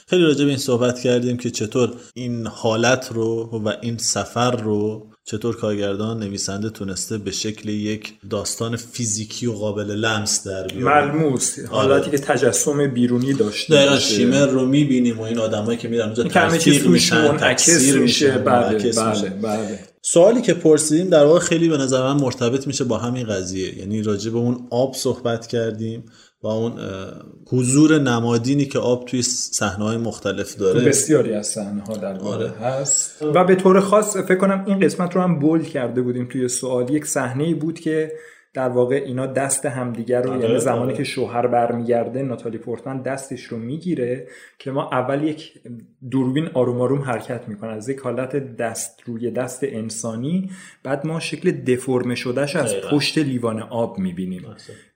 [0.08, 5.08] خیلی راجع به این صحبت کردیم که چطور این حالت رو و این سفر رو
[5.28, 11.60] چطور کارگردان نویسنده تونسته به شکل یک داستان فیزیکی و قابل لمس در بیاره؟ ملموس.
[11.60, 16.24] حالتی که تجسم بیرونی داشته دقیقا شیمر رو می‌بینیم و این آدمایی که میرن اونجا
[16.24, 18.32] تلفیق میشن تکثیر میشه.
[18.32, 19.80] بله بله بله.
[20.02, 23.78] سوالی که پرسیدیم در واقع خیلی به نظر من مرتبط میشه با همین قضیه.
[23.80, 26.04] یعنی راجع به اون آب صحبت کردیم.
[26.46, 26.74] و اون
[27.50, 30.86] حضور نمادینی که آب توی صحنه مختلف داره.
[30.86, 32.50] بسیاری از صحنه ها در آره.
[32.50, 33.22] هست.
[33.22, 36.90] و به طور خاص فکر کنم این قسمت رو هم بول کرده بودیم توی سوال.
[36.90, 38.12] یک صحنه بود که
[38.54, 40.94] در واقع اینا دست همدیگر رو آره، یعنی زمانی آره.
[40.94, 44.28] که شوهر برمیگرده ناتالی پورتمن دستش رو می‌گیره
[44.60, 45.54] که ما اول یک
[46.12, 50.50] دوربین آروم آروم حرکت می‌کنه از یک حالت دست روی دست انسانی
[50.84, 54.44] بعد ما شکل دفرمه شدهش از پشت لیوان آب می‌بینیم.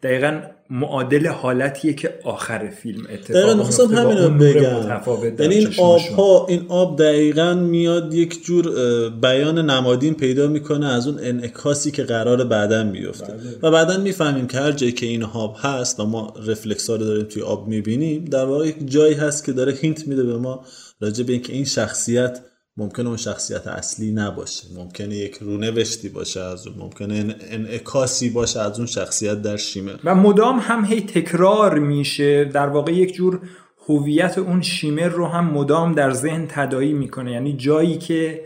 [0.04, 5.04] دقیقا معادل حالتیه که آخر فیلم اتفاق میفته همین رو بگم.
[5.40, 8.70] یعنی این آب ها این آب دقیقا میاد یک جور
[9.10, 13.58] بیان نمادین پیدا می‌کنه از اون انعکاسی که قرار بعدا میفته بله.
[13.64, 17.26] و بعدا می‌فهمیم که هر جایی که این آب هست و ما رفلکس رو داریم
[17.26, 20.66] توی آب می‌بینیم در واقع یک جایی هست که داره هینت میده به ما
[21.02, 22.40] راجع به اینکه این شخصیت
[22.80, 24.64] ممکنه اون شخصیت اصلی نباشه.
[24.76, 30.16] ممکنه یک رونوشتی باشه از اون ممکنه انعکاسی باشه از اون شخصیت در شیمر و
[30.16, 32.46] مدام هم هی تکرار میشه.
[32.46, 33.40] در واقع یک جور
[33.88, 37.32] هویت اون شیمر رو هم مدام در ذهن تدایی می‌کنه.
[37.32, 38.42] یعنی جایی که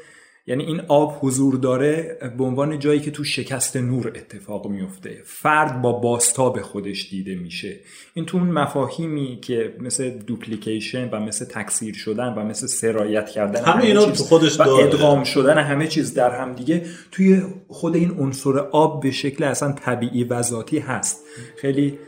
[0.47, 5.21] یعنی این آب حضور داره به عنوان جایی که تو شکست نور اتفاق میفته.
[5.25, 7.79] فرد با باستاب خودش دیده میشه.
[8.13, 13.63] این تو اون مفاهیمی که مثل دوپلیکیشن و مثل تکثیر شدن و مثل سرایت کردن
[13.63, 14.84] همه اینا تو خودش و داره.
[14.84, 19.71] ادغام شدن همه چیز در هم دیگه توی خود این عنصر آب به شکل اصلا
[19.71, 21.23] طبیعی و ذاتی هست.
[21.58, 21.99] خیلی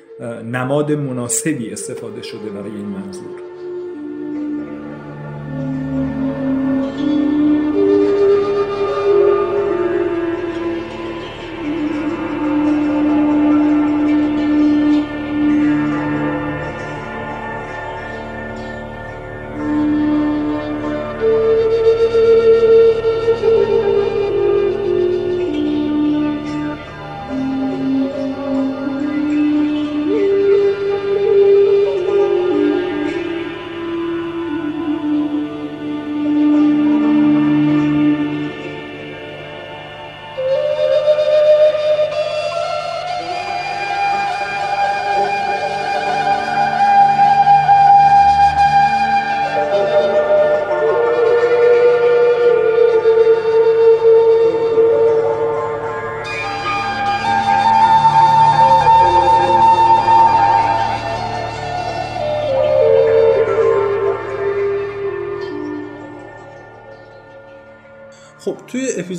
[0.43, 3.45] نماد مناسبی استفاده شده برای این منظور.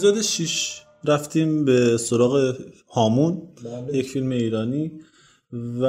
[0.09, 2.57] اپیزود 6 رفتیم به سراغ
[2.89, 3.43] هامون
[3.93, 4.93] یک فیلم ایرانی.
[5.81, 5.85] و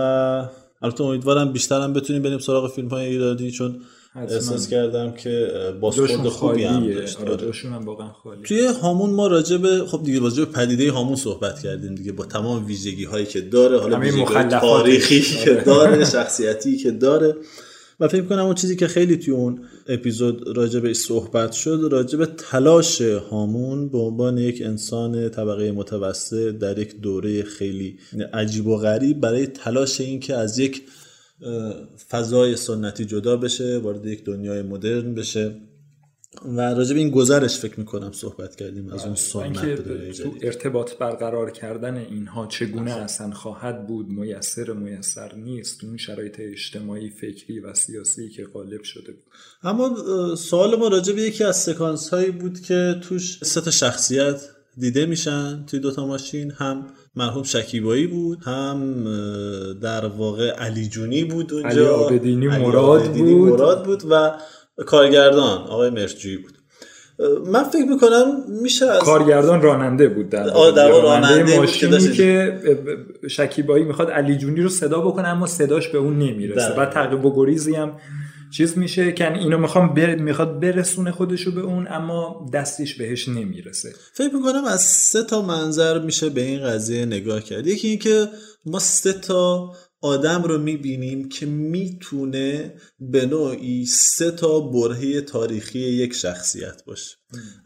[0.82, 3.80] البته امیدوارم بیشترم بتونیم بریم سراغ فیلم های ایرانی چون
[4.16, 5.48] احساس کردم که
[5.82, 7.22] بازخورد خوبی هم داشت.
[7.22, 7.52] آره آره.
[7.64, 8.44] هم واقعا خالیه.
[8.44, 12.26] توی هامون ما راجع به خب دیگه راجع به پدیده هامون صحبت کردیم دیگه با
[12.26, 14.60] تمام ویژگی هایی که داره حالا.
[14.60, 15.64] تاریخی که آره.
[15.64, 17.36] داره شخصیتی که داره.
[18.00, 22.18] و فکر کنم اون چیزی که خیلی توی اون اپیزود راجع به صحبت شد راجع
[22.18, 28.00] به تلاش هامون به عنوان یک انسان طبقه متوسط در یک دوره خیلی
[28.34, 30.84] عجیب و غریب برای تلاش این که از یک
[32.10, 35.56] فضای سنتی جدا بشه وارد یک دنیای مدرن بشه.
[36.46, 39.76] و راجع به این گذرش فکر می‌کنم صحبت کردیم از اون و سنت
[40.22, 40.36] تو.
[40.42, 47.60] ارتباط برقرار کردن اینها چگونه اصلا خواهد بود میسر میسر نیست اون شرایط اجتماعی فکری
[47.60, 49.24] و سیاسی که غالب شده بود
[49.64, 49.96] اما
[50.36, 54.42] سوال ما راجع به یکی از سکانس هایی بود که توش سه تا شخصیت
[54.78, 59.04] دیده میشن توی دوتا ماشین هم مرحوم شکیبایی بود هم
[59.82, 63.18] در واقع علی جونی بود اونجا علی عابدینی علی مراد.
[63.18, 64.32] مراد بود و
[64.86, 66.58] کارگردان آقای مرجویی بود.
[67.46, 71.02] من فکر می‌کنم میشه از کارگردان راننده بود در واقع.
[71.02, 72.60] راننده بود که ماشینی داشت- که
[73.24, 76.70] ب- شکیبایی می‌خواد علی جونی رو صدا بکنه اما صداش به اون نمی‌رسه.
[76.70, 77.92] در- بعد تعقیب و گریزی هم
[78.52, 80.16] چیز میشه که اینو می‌خوام بر...
[80.16, 83.90] می‌خواد برسونه خودشو به اون اما دستش بهش نمی‌رسه.
[84.14, 87.68] فکر می‌کنم از سه تا منظر میشه به این قضیه نگاه کرد.
[87.68, 88.28] یکی اینکه
[88.66, 96.14] ما سه تا آدم رو می‌بینیم که می‌تونه به نوعی سه تا برهه تاریخی یک
[96.14, 97.16] شخصیت باشه.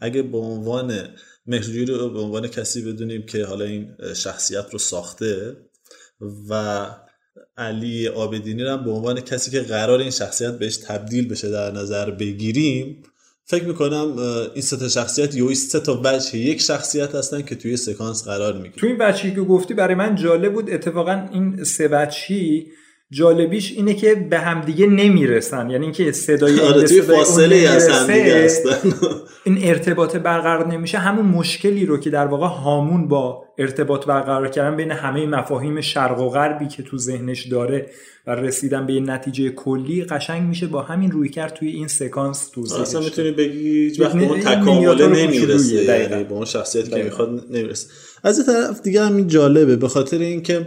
[0.00, 1.08] اگه به عنوان
[1.46, 5.56] مهرجویی رو به عنوان کسی بدونیم که حالا این شخصیت رو ساخته
[6.48, 6.86] و
[7.56, 11.70] علی آبدینی رو هم به عنوان کسی که قرار این شخصیت بهش تبدیل بشه در
[11.70, 13.02] نظر بگیریم
[13.52, 14.16] فکر می‌کنم
[14.54, 18.52] این سه تا شخصیت یا سه تا وجه یک شخصیت هستن که توی سکانس قرار
[18.52, 20.70] می‌گیرن تو این بچه‌ای که گفتی برای من جالب بود.
[20.70, 22.66] اتفاقا این سه بچه‌ای
[23.12, 28.06] جالبیش اینه که به همدیگه نمی‌رسن یعنی اینکه صدای این آره توی فاصله از هم
[28.06, 28.44] دیگه.
[28.44, 28.92] هستن
[29.44, 34.76] این ارتباط برقرار نمیشه همون مشکلی رو که در واقع هامون با ارتباط برقرار کردن
[34.76, 37.86] بین همه مفاهیم شرق و غربی که تو ذهنش داره
[38.26, 42.50] و رسیدن به یه نتیجه کلی قشنگ میشه با همین روی کرد توی این سکانس
[42.50, 43.00] توضیح اصلا.
[43.00, 45.74] می‌تونی بگی هیچ وقت به اون مینیاتور نمی‌رسه.
[45.74, 47.02] یعنی به اون شخصیتی که.
[47.02, 47.86] می‌خواد نمی‌رسه
[48.24, 50.66] از طرف دیگه همین جالبه به خاطر اینکه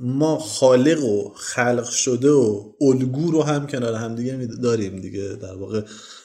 [0.00, 5.28] ما خالق و خلق شده و الگو رو هم کنار هم دیگه داریم دیگه.
[5.42, 5.82] در واقع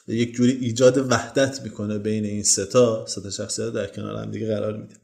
[0.07, 4.77] یک جوری ایجاد وحدت می‌کنه بین این ستا ستا شخصیت در کنار هم دیگه قرار
[4.77, 4.95] میده.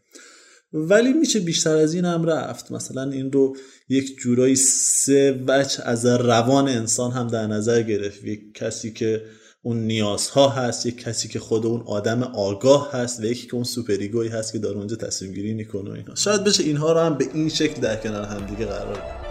[0.73, 2.71] ولی میشه بیشتر از این هم رفت.
[2.71, 3.55] مثلا این رو
[3.89, 8.23] یک جورایی سه وجه از روان انسان هم در نظر گرفت.
[8.23, 9.21] یک کسی که
[9.65, 13.63] اون نیازها هست یک کسی که خود اون آدم آگاه هست و یکی که اون
[13.63, 16.15] سوپریگوی هست که داره اونجا تصمیم گیری می‌کنه و اینا.
[16.15, 19.24] شاید بشه اینها رو هم به این شکل در کنار هم دیگه قرار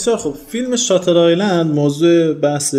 [0.00, 2.74] بسیار خب فیلم شاتر آیلند موضوع بحث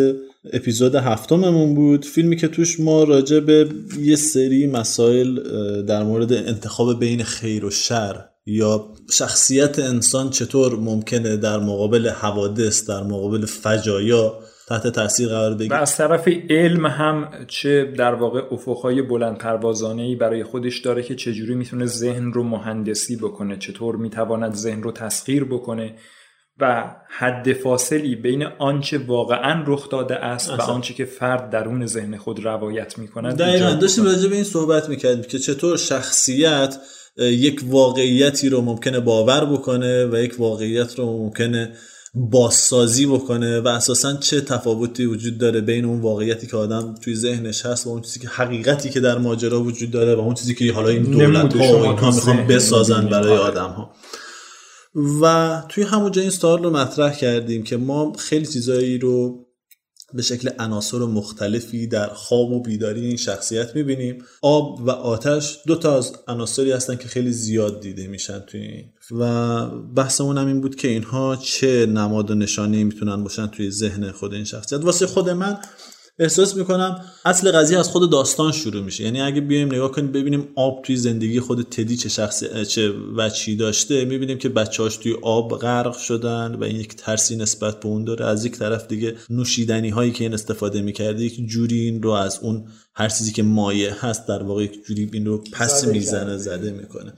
[0.53, 2.05] اپیزود هفتممون بود.
[2.05, 3.69] فیلمی که توش ما راجع به
[3.99, 5.36] یه سری مسائل
[5.82, 12.89] در مورد انتخاب بین خیر و شر یا شخصیت انسان چطور ممکنه در مقابل حوادث
[12.89, 15.78] در مقابل فجایا تحت تاثیر قرار بگیره.
[15.78, 21.03] و از طرف علم هم چه در واقع افقهای بلند پروازانه ای برای خودش داره
[21.03, 25.95] که چجوری می‌تونه ذهن رو مهندسی بکنه چطور می‌تواند ذهن رو تسخیر بکنه.
[26.60, 32.18] و حد فاصلی بین آنچه واقعا رخ داده است و آنچه که فرد درون ذهن
[32.18, 36.78] خود روایت می‌کند دقیقا داشتیم راجع به این صحبت می‌کردیم که چطور شخصیت
[37.18, 41.74] یک واقعیتی رو ممکنه باور بکنه و یک واقعیت رو ممکنه
[42.14, 47.66] بازسازی بکنه و اساسا چه تفاوتی وجود داره بین اون واقعیتی که آدم توی ذهنش
[47.66, 50.74] هست و اون چیزی که حقیقتی که در ماجرا وجود داره و اون چیزی که
[50.74, 53.93] حالا این دولت ها و اینها می‌خوان بسازن برای آدم ها
[54.95, 59.45] و توی همونجا این سوال رو مطرح کردیم که ما خیلی چیزایی رو
[60.13, 64.23] به شکل عناصر مختلفی در خواب و بیداری این شخصیت می‌بینیم.
[64.41, 68.85] آب و آتش دو تا از عناصری هستن که خیلی زیاد دیده میشن توی این.
[69.11, 74.11] و بحثمون هم این بود که اینها چه نماد و نشانی می‌تونن باشن توی ذهن
[74.11, 74.83] خود این شخصیت.
[74.83, 75.57] واسه خود من
[76.20, 79.03] احساس می‌کنم اصل قضیه از خود داستان شروع میشه.
[79.03, 83.55] یعنی اگه بیایم نگاه کنیم ببینیم آب توی زندگی خود تدی چه شخصی چه وچی
[83.55, 88.03] داشته می‌بینیم که بچه‌هاش توی آب غرق شدن و این یک ترسی نسبت به اون
[88.03, 88.26] داره.
[88.26, 92.39] از یک طرف دیگه نوشیدنی هایی که این استفاده می‌کرده یک جوری این رو از
[92.41, 96.72] اون هر چیزی که مایه هست در واقع یک جوری این رو پس می‌زنه زده
[96.72, 97.14] می‌کنه.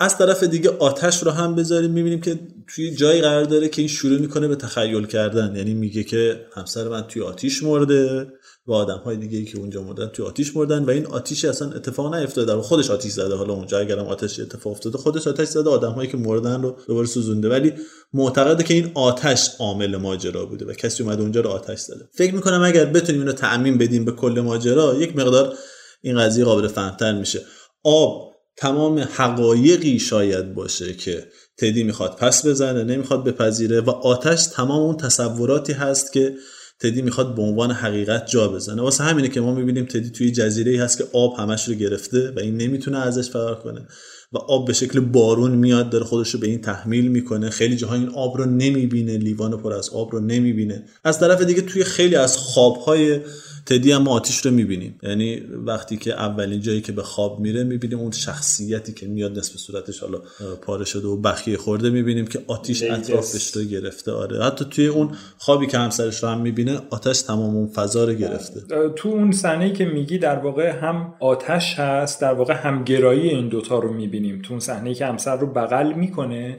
[0.00, 2.38] از طرف دیگه آتش رو هم بذاریم می‌بینیم که
[2.74, 5.56] توی جایی قرار داره که این شروع می‌کنه به تخیل کردن.
[5.56, 8.26] یعنی میگه که همسر من توی آتیش مرده
[8.66, 12.14] و آدم های دیگه که اونجا مردن توی آتیش مردن و این آتیش اصلا اتفاق
[12.14, 12.52] نیفتاده.
[12.52, 13.34] و خودش آتیش زده.
[13.34, 17.06] حالا اونجا اگرم آتش اتفاق افتاده خودش آتش زده آدم هایی که مردن رو دوباره
[17.06, 17.48] سوزونده.
[17.48, 17.72] ولی
[18.12, 22.08] معتقده که این آتش عامل ماجرا بوده و کسی اومده اونجا رو آتش زده.
[22.12, 25.54] فکر می‌کنم اگر بتونیم اینو تعمین بدیم به کل ماجرا یک مقدار
[26.02, 27.40] این قضیه قابل فهمتر میشه.
[27.84, 31.24] آب تمام حقایقی شاید باشه که
[31.58, 36.34] تدی می‌خواد پس بزنه نمی‌خواد بپذیره و آتش تمام اون تصوراتی هست که
[36.80, 38.82] تدی می‌خواد به عنوان حقیقت جا بزنه.
[38.82, 42.30] واسه همینه که ما می‌بینیم تدی توی جزیره ای هست که آب همش رو گرفته
[42.36, 43.86] و این نمی‌تونه ازش فرار کنه
[44.32, 47.50] و آب به شکل بارون میاد داره خودش رو به این تحمیل می‌کنه.
[47.50, 50.84] خیلی جاها این آب رو نمی‌بینه لیوان پر از آب رو نمی‌بینه.
[51.04, 53.20] از طرف دیگه توی خیلی از خوابهای
[53.66, 54.98] تدی هم آتیش رو می‌بینیم.
[55.02, 59.56] یعنی وقتی که اولین جایی که به خواب میره می‌بینیم اون شخصیتی که میاد نصف
[59.56, 60.18] صورتش حالا
[60.62, 64.12] پاره شده و بخیه خورده می‌بینیم که آتیش اطرافش رو گرفته.
[64.12, 64.44] آره.
[64.44, 68.60] حتی توی اون خوابی که همسرش رو هم می‌بینه آتش تمام اون فضا رو گرفته.
[68.96, 73.78] تو اون صحنه که میگی در واقع هم آتش هست در واقع همگرایی این دوتا
[73.78, 74.42] رو می‌بینیم.
[74.42, 76.58] تو اون صحنه که همسر رو بغل می‌کنه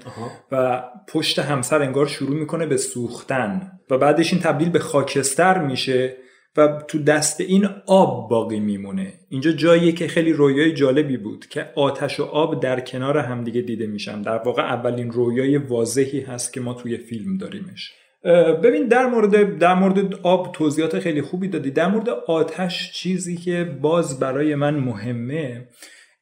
[0.52, 6.16] و پشت همسر انگار شروع می‌کنه به سوختن و بعدش این تبدیل به خاکستر میشه.
[6.58, 9.14] و تو دست این آب باقی میمونه.
[9.30, 13.88] اینجا جاییه که خیلی رویای جالبی بود که آتش و آب در کنار همدیگه دیده
[13.88, 14.22] میشن.
[14.22, 17.94] در واقع اولین رویای واضحی هست که ما توی فیلم داریمش.
[18.64, 21.72] ببین در مورد در مورد آب توضیحات خیلی خوبی دادی.
[21.72, 25.68] در مورد آتش چیزی که باز برای من مهمه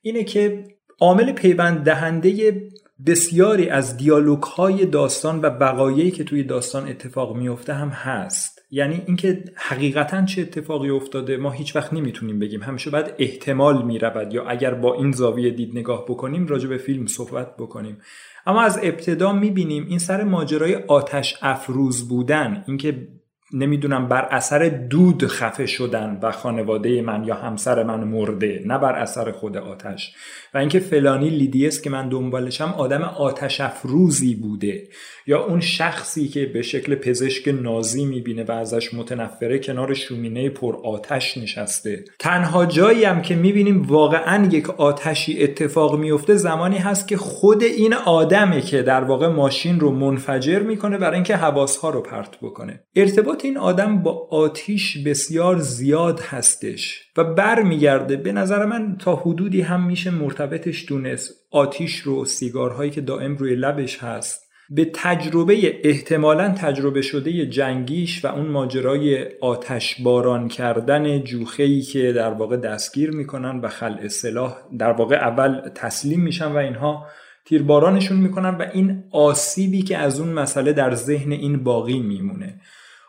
[0.02, 0.64] اینه که
[1.00, 2.62] عامل پیوند دهنده
[3.06, 8.63] بسیاری از دیالوگ های داستان و بقایایی که توی داستان اتفاق میفته هم هست.
[8.76, 12.64] یعنی اینکه حقیقتا چه اتفاقی افتاده ما هیچ وقت نمی‌تونیم بگیم.
[12.64, 17.06] همیشه باید احتمال می‌رود یا اگر با این زاویه دید نگاه بکنیم راجع به فیلم
[17.06, 17.98] صحبت بکنیم.
[18.46, 23.08] اما از ابتدا می‌بینیم این سر ماجرای آتش افروز بودن اینکه
[23.54, 28.96] نمی‌دونم بر اثر دود خفه شدن و خانواده من یا همسر من مرده نه بر
[28.96, 30.16] اثر خود آتش.
[30.54, 34.84] و اینکه فلانی لیدیس که من دنبالشم آدم آتش افروزی بوده.
[35.28, 40.76] یا اون شخصی که به شکل پزشک نازی می‌بینه و ازش متنفره کنار شومینه پر
[40.84, 42.06] آتش نشسته.
[42.20, 47.94] تنها جایی هم که می‌بینیم واقعا یک آتشی اتفاق میفته زمانی هست که خود این
[47.94, 52.80] آدمه که در واقع ماشین رو منفجر می‌کنه برای اینکه حواسها رو پرت بکنه.
[52.96, 58.16] ارتباط این آدم با آتیش بسیار زیاد هستش و برمیگرده.
[58.16, 61.34] به نظر من تا حدودی هم میشه مرتبطش دونست.
[61.52, 64.44] آتیش رو سیگارهایی که دائم روی لبش هست.
[64.70, 72.30] به تجربه احتمالا تجربه شده جنگیش و اون ماجرای آتش باران کردن جوخهی که در
[72.30, 77.06] واقع دستگیر می‌کنن و خلع سلاح در واقع اول تسلیم میشن و اینها
[77.46, 82.62] تیربارانشون می‌کنن و این آسیبی که از اون مسئله در ذهن این باقی میمونه.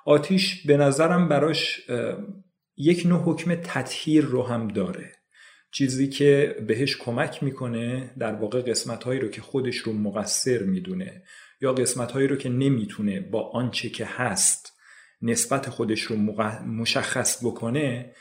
[0.04, 1.80] آتیش به نظرم براش
[2.76, 5.12] یک نوع حکم تطهیر رو هم داره.
[5.72, 11.22] چیزی که بهش کمک می‌کنه در واقع قسمت هایی رو که خودش رو مقصر می‌دونه
[11.60, 14.72] یا قسمت هایی رو که نمی‌تونه با آنچه که هست
[15.22, 16.16] نسبت خودش رو
[16.66, 18.12] مشخص بکنه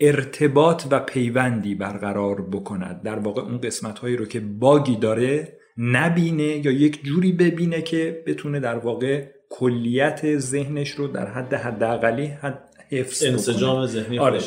[0.00, 3.02] ارتباط و پیوندی برقرار بکند.
[3.02, 8.24] در واقع اون قسمت هایی رو که باگی داره نبینه یا یک جوری ببینه که
[8.26, 12.58] بتونه در واقع کلیت ذهنش رو در حد حداقلی حد
[12.90, 14.40] حفظ انسجام ذهنی آره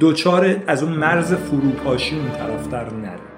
[0.00, 3.31] دوچار از اون مرز فروپاشی اون طرفتر نره.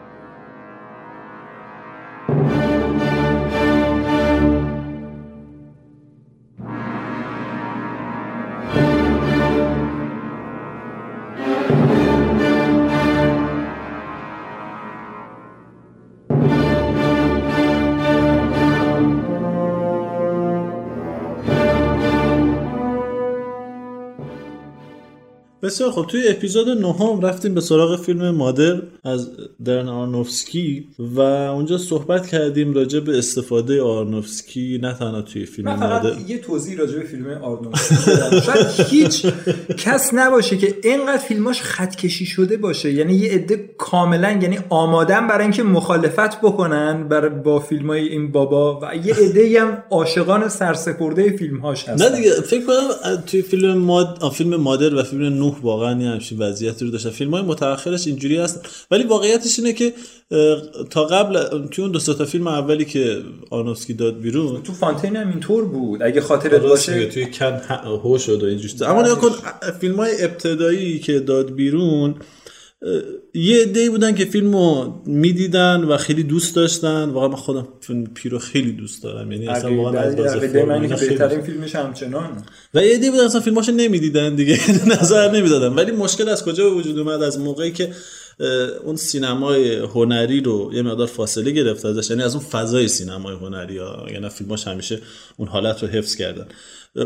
[25.64, 29.30] بسیار خب توی اپیزود نهم رفتیم به سراغ فیلم مادر از
[29.64, 35.88] درن آرنوفسکی و اونجا صحبت کردیم راجع به استفاده آرنوفسکی نه تنها توی فیلم من
[35.88, 36.12] مادر.
[36.28, 38.10] یه توضیح راجع به فیلم آرنوفسکی
[38.46, 39.26] شاید هیچ
[39.76, 42.92] کس نباشه که اینقدر فیلماش خط کشی شده باشه.
[42.92, 48.32] یعنی یه عده کاملا یعنی آمادن برای اینکه مخالفت بکنن بر با فیلم های این
[48.32, 52.08] بابا و یه عده هم عاشقان سرسپرده فیلمهاش هستن.
[52.08, 54.32] نه دیگه فکر کنم توی فیلم ماد...
[54.32, 57.10] فیلم مادر و فیلم نوح واقعا یه همچین وضعیتی رو داشتن.
[57.10, 58.86] فیلم های متأخرش اینجوری هست.
[58.90, 59.94] ولی واقعیتش اینه که
[60.90, 65.28] تا قبل توی اون دو تا فیلم اولی که آنوفسکی داد بیرون تو فانتین هم
[65.28, 66.02] اینطور بود.
[66.02, 67.60] اگه خاطرت باشه توی کن
[68.02, 69.30] هو شد و اینجوری اما نگاه کن
[69.80, 72.14] فیلم های ابتدایی که داد بیرون
[73.34, 77.04] یه عده بودن که فیلم رو می‌دیدن و خیلی دوست داشتن.
[77.10, 79.32] واقعا من خودم فیلم پیرو خیلی دوست دارم.
[79.32, 82.42] یعنی اصلا واقعا از باز بهترین فیلمش همچنان.
[82.74, 84.58] و یه عده بودن اصلا فیلماشو نمی‌دیدن دیگه.
[85.00, 87.90] نظر نمی‌دادن ولی مشکل از کجا به وجود اومد؟ از موقعی که
[88.84, 92.10] اون سینمای هنری رو یه مقدار فاصله گرفت ازش.
[92.10, 94.06] یعنی از اون فضای سینمای هنری ها.
[94.12, 95.00] یعنی فیلماش همیشه
[95.36, 96.46] اون حالت رو حفظ کردن.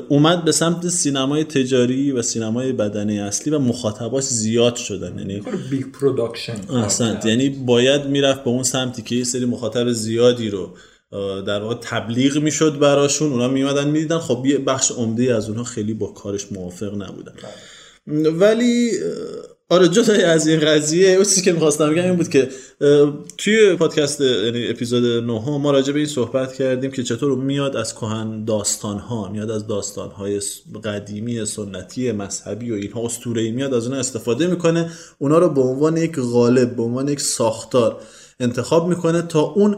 [0.08, 5.18] اومد به سمت سینمای تجاری و سینمای بدنه اصلی و مخاطباش زیاد شدن.
[5.18, 10.50] یعنی big production احسنت یعنی باید می‌رفت به اون سمتی که یه سری مخاطب زیادی
[10.50, 10.76] رو
[11.46, 13.32] در واقع تبلیغ می‌شد براشون.
[13.32, 17.32] اونا میمدن می‌دیدن خب یه بخش عمده از اونها خیلی با کارش موافق نبودن.
[18.30, 18.90] ولی
[19.70, 22.48] آره جدای از این قضیه اون چیزی که می‌خواستم بگم این بود که
[23.38, 27.94] توی پادکست یعنی اپیزود 9 ما راجع به این صحبت کردیم که چطور میاد از
[27.94, 30.40] کهن داستان ها میاد از داستان های
[30.84, 34.90] قدیمی سنتی مذهبی و اینها اسطوره میاد از اونها استفاده می‌کنه.
[35.18, 38.00] اونا رو به عنوان یک غالب به عنوان یک ساختار
[38.40, 39.76] انتخاب می‌کنه تا اون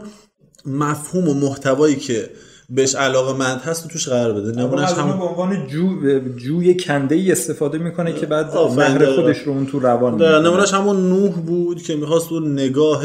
[0.65, 2.29] مفهوم و محتوایی که
[2.75, 4.61] بهش علاقه مند هست توش قرار بده.
[4.61, 9.51] نمونهش هم به عنوان جو جوی کنده ای استفاده می‌کنه که بعد مهر خودش رو
[9.51, 13.03] اون تو روان نمونهش همون نوح بود که می‌خواست اون نگاه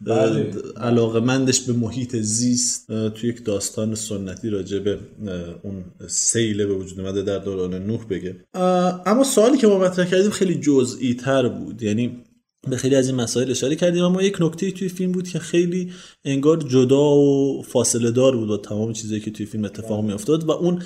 [0.00, 0.50] بله.
[0.80, 4.98] علاقه مندش به محیط زیست توی یک داستان سنتی راجع به
[5.62, 8.36] اون سیل به وجود اومده در دوران نوح بگه.
[9.06, 11.82] اما سوالی که ما مطرح کردیم خیلی جزئی تر بود.
[11.82, 12.22] یعنی
[12.70, 15.92] به خیلی از این مسائل اشاره کردیم اما یک نکته توی فیلم بود که خیلی
[16.24, 20.44] انگار جدا و فاصله دار بود با تمام چیزایی که توی فیلم اتفاق می افتاد
[20.44, 20.82] و اون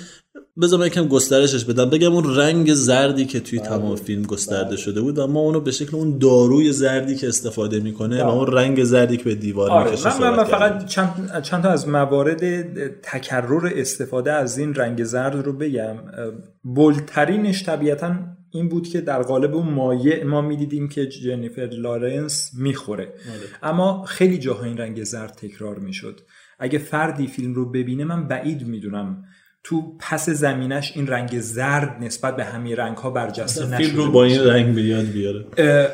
[0.61, 3.67] بذار یکم گسترشش بدم بگم اون رنگ زردی که توی بله.
[3.67, 4.77] تمام فیلم گسترده بله.
[4.77, 8.47] شده بود و ما اونو به شکل اون داروی زردی که استفاده می‌کنه و اون
[8.47, 9.91] رنگ زردی که به دیوار آره.
[9.91, 12.61] می‌کشه من, من فقط چند, چند تا از موارد
[13.01, 15.95] تکرر استفاده از این رنگ زرد رو بگم
[16.63, 18.15] بلترینش طبیعتا
[18.51, 23.47] این بود که در قالب اون مایع ما می‌دیدیم که جنیفر لارنس می‌خوره آره.
[23.63, 26.19] اما خیلی جاها این رنگ زرد تکرار می‌شد
[26.59, 29.23] اگه فردی فیلم رو ببینه من بعید می‌دونم
[29.63, 34.11] تو پس زمینش این رنگ زرد نسبت به همین رنگ ها برجسته نشده فیلم رو
[34.11, 35.45] با این رنگ بیاد بیاره.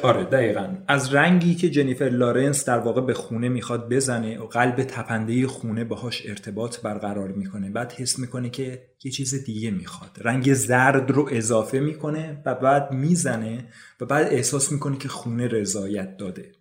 [0.01, 0.68] آره دقیقا.
[0.88, 5.84] از رنگی که جنیفر لارنس در واقع به خونه می‌خواد بزنه و قلب تپنده خونه
[5.84, 7.70] باهاش ارتباط برقرار می‌کنه.
[7.70, 10.11] بعد حس می‌کنه که یه چیز دیگه می‌خواد.
[10.22, 13.68] رنگ زرد رو اضافه می‌کنه و بعد می‌زنه
[14.01, 16.51] و بعد احساس می‌کنه که خونه رضایت داده.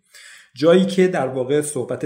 [0.57, 2.05] جایی که در واقع صحبت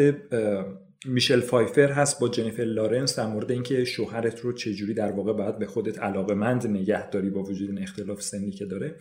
[1.07, 5.59] میشل فایفر هست با جنیفر لارنس در مورد اینکه شوهرت رو چجوری در واقع باید
[5.59, 8.95] به خودت علاقمند نگه داری با وجود این اختلاف سنی که داره.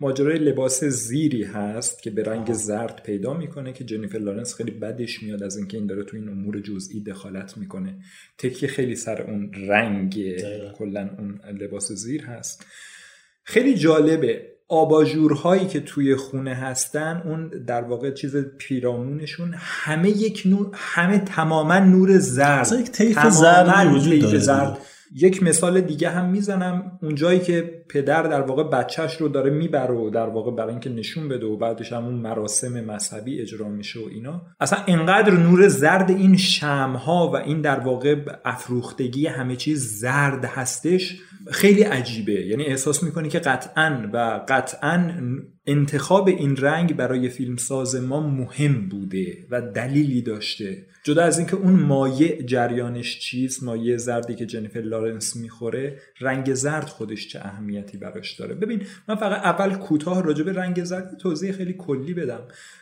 [0.00, 5.22] ماجرای لباس زیری هست که به رنگ زرد پیدا می‌کنه که جنیفر لارنس خیلی بدش
[5.22, 7.98] میاد از اینکه این داره تو این امور جزئی دخالت می‌کنه.
[8.38, 10.36] تکیه خیلی سر اون رنگ
[10.72, 12.66] کلا اون لباس زیر هست.
[13.44, 20.70] خیلی جالبه آباژورهایی که توی خونه هستن اون در واقع چیز پیرامونشون همه یک نور
[20.72, 22.72] همه تماما نور زرد.
[22.80, 24.78] یک طیف زرد وجود داره زرد.
[25.16, 26.98] یک مثال دیگه هم می‌زنم.
[27.02, 31.28] اونجایی که پدر در واقع بچهش رو داره می‌بره و در واقع برای اینکه نشون
[31.28, 34.42] بده و بعدش هم اون مراسم مذهبی اجرا میشه و اینا.
[34.60, 41.20] اصلا انقدر نور زرد این شمها و این در واقع افروختگی همه چیز زرد هستش
[41.50, 42.46] خیلی عجیبه.
[42.46, 45.14] یعنی احساس می‌کنی که قطعا و قطعا
[45.66, 50.86] انتخاب این رنگ برای فیلمساز ما مهم بوده و دلیلی داشته.
[51.04, 56.84] جدا از اینکه اون مایع جریانش چیست مایع زردی که جنیفر لارنس می‌خوره رنگ زرد
[56.84, 61.52] خودش چه اهمیتی براش داره؟ ببین من فقط اول کوتاه راجع به رنگ زرد توضیح
[61.52, 62.40] خیلی کلی بدم.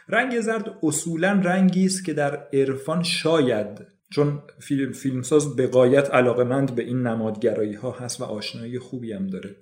[0.08, 6.74] رنگ زرد اصولا رنگی است که در عرفان شاید چون فیلم فیلمساز به قایت علاقمند
[6.74, 9.56] به این نمادگرایی ها هست و آشنایی خوبی هم داره.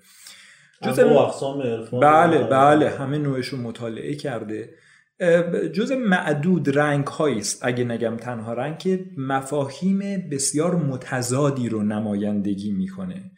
[2.00, 4.74] بله بله همه نوعش رو مطالعه کرده.
[5.72, 13.30] جز معدود رنگ است اگه نگم تنها رنگ که مفاهیم بسیار متضادی رو نمایندگی می‌کنه.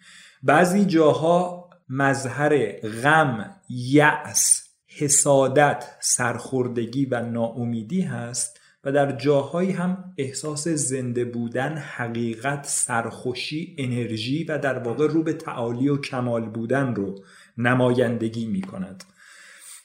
[0.43, 4.63] بعضی جاها مظهر غم یأس
[4.99, 8.62] حسادت سرخوردگی و ناامیدی هست.
[8.85, 15.33] و در جاهایی هم احساس زنده بودن حقیقت سرخوشی انرژی و در واقع رو به
[15.33, 17.25] تعالی و کمال بودن رو
[17.59, 19.05] نمایندگی می کند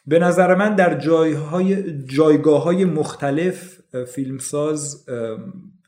[0.08, 3.78] به نظر من در جایهای جایگاه های مختلف
[4.08, 5.06] فیلمساز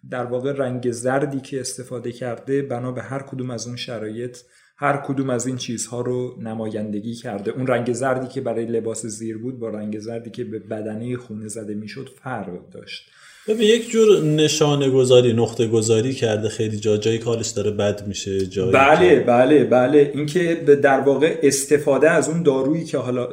[0.09, 4.37] در واقع رنگ زردی که استفاده کرده بنا به هر کدوم از اون شرایط
[4.81, 7.51] هر کدوم از این چیزها رو نمایندگی کرده.
[7.51, 11.47] اون رنگ زردی که برای لباس زیر بود با رنگ زردی که به بدنه خونه
[11.47, 13.09] زده می‌شد فرق داشت.
[13.47, 16.97] به یک جور نشانه گذاری نقطه گذاری کرده خیلی جا.
[16.97, 19.19] جایی کارش داره بد میشه جایی بله که...
[19.19, 20.11] بله بله.
[20.15, 23.29] اینکه در واقع استفاده از اون دارویی که حالا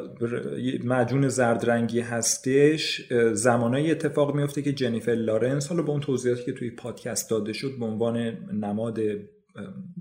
[0.84, 6.52] معجون زرد رنگی هستش زمانایی اتفاق میفته که جنیفر لارنس حالا با اون توضیحاتی که
[6.52, 8.16] توی پادکست داده شد به عنوان
[8.52, 8.98] نماد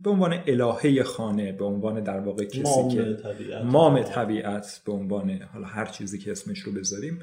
[0.03, 3.63] به عنوان الهه خانه به عنوان در واقع کسی مام که طبیعت.
[3.63, 7.19] مام طبیعت به عنوان حالا هر چیزی که اسمش رو بذاریم.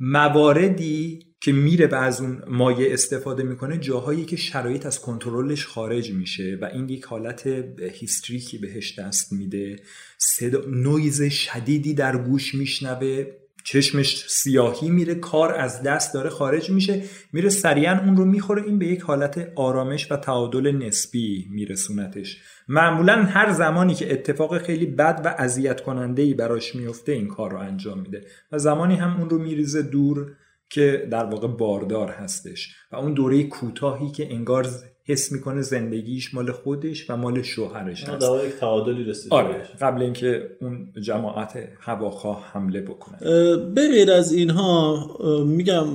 [0.00, 6.12] مواردی که میره و از اون مایه استفاده می‌کنه جاهایی که شرایط از کنترلش خارج
[6.12, 7.46] میشه و این یک حالت
[7.92, 9.76] هیستریکی بهش دست میده.
[10.18, 13.26] صدا نویز شدیدی در گوش میشنوه.
[13.70, 17.02] چشمش سیاهی میره کار از دست داره خارج میشه
[17.32, 22.42] میره سریعا اون رو می‌خوره این به یک حالت آرامش و تعادل نسبی میرسونتش.
[22.68, 27.50] معمولا هر زمانی که اتفاق خیلی بد و اذیت کننده ای براش میفته این کار
[27.50, 28.24] رو انجام میده.
[28.52, 30.26] و زمانی هم اون رو میریزه دور
[30.70, 32.74] که در واقع باردار هستش.
[32.92, 34.66] و اون دوره کوتاهی که انگار
[35.08, 38.18] حس می‌کنه زندگیش مال خودش و مال شوهرش هست.
[38.20, 43.18] در یک تعادلی رسیده آره قبل اینکه اون جماعت هواخواه حمله بکنه.
[43.56, 45.06] به غیر از اینها
[45.46, 45.86] میگم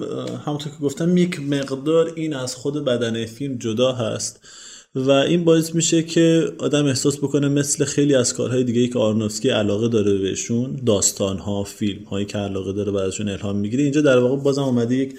[0.45, 4.47] همونطور که گفتم یک مقدار این از خود بدنه فیلم جدا هست
[4.95, 8.99] و این باعث میشه که آدم احساس بکنه مثل خیلی از کارهای دیگه ای که
[8.99, 13.84] آرنوفسکی علاقه داره بهشون داستان ها فیلم هایی که علاقه داره بعدشون الهام می‌گیره.
[13.84, 15.16] اینجا در واقع بازم اومده یک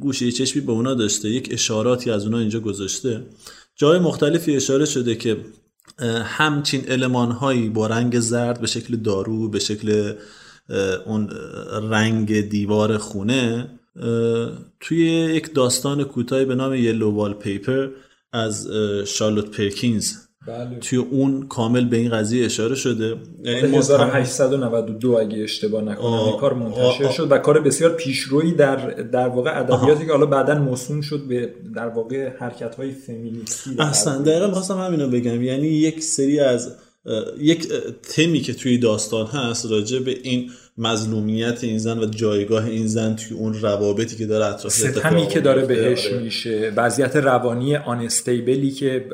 [0.00, 3.22] گوشه چشمی به اونا داشته یک اشاراتی از اونا اینجا گذاشته.
[3.76, 5.36] جای مختلفی اشاره شده که
[6.24, 10.12] همچین علمان هایی با رنگ زرد به شکل دارو به شکل
[11.06, 11.30] اون
[11.90, 13.70] رنگ دیوار خونه
[14.80, 17.88] توی یک داستان کوتاهی به نام یلو وال پیپر
[18.32, 18.68] از
[19.06, 20.12] شارلوت پرکینز
[20.46, 20.78] بله.
[20.80, 23.16] توی اون کامل به این قضیه اشاره شده.
[23.44, 29.28] یعنی 1892 اگه اشتباه نکنم این کار منتشر شد و کار بسیار پیشرویی در در
[29.28, 34.46] واقع ادبیاتی که حالا بعدا موسوم شد به در واقع حرکت های فمینیستی اصلا دقیقا
[34.46, 35.42] می‌خواستم همینو بگم.
[35.42, 36.72] یعنی یک سری از
[37.38, 37.68] یک
[38.02, 43.16] تمی که توی داستان هست راجع به این مظلومیت این زن و جایگاه این زن
[43.16, 46.72] توی اون روابطی که داره اطراف ستمی که داره بهش میشه.
[46.76, 49.06] وضعیت روانی آنستیبلی که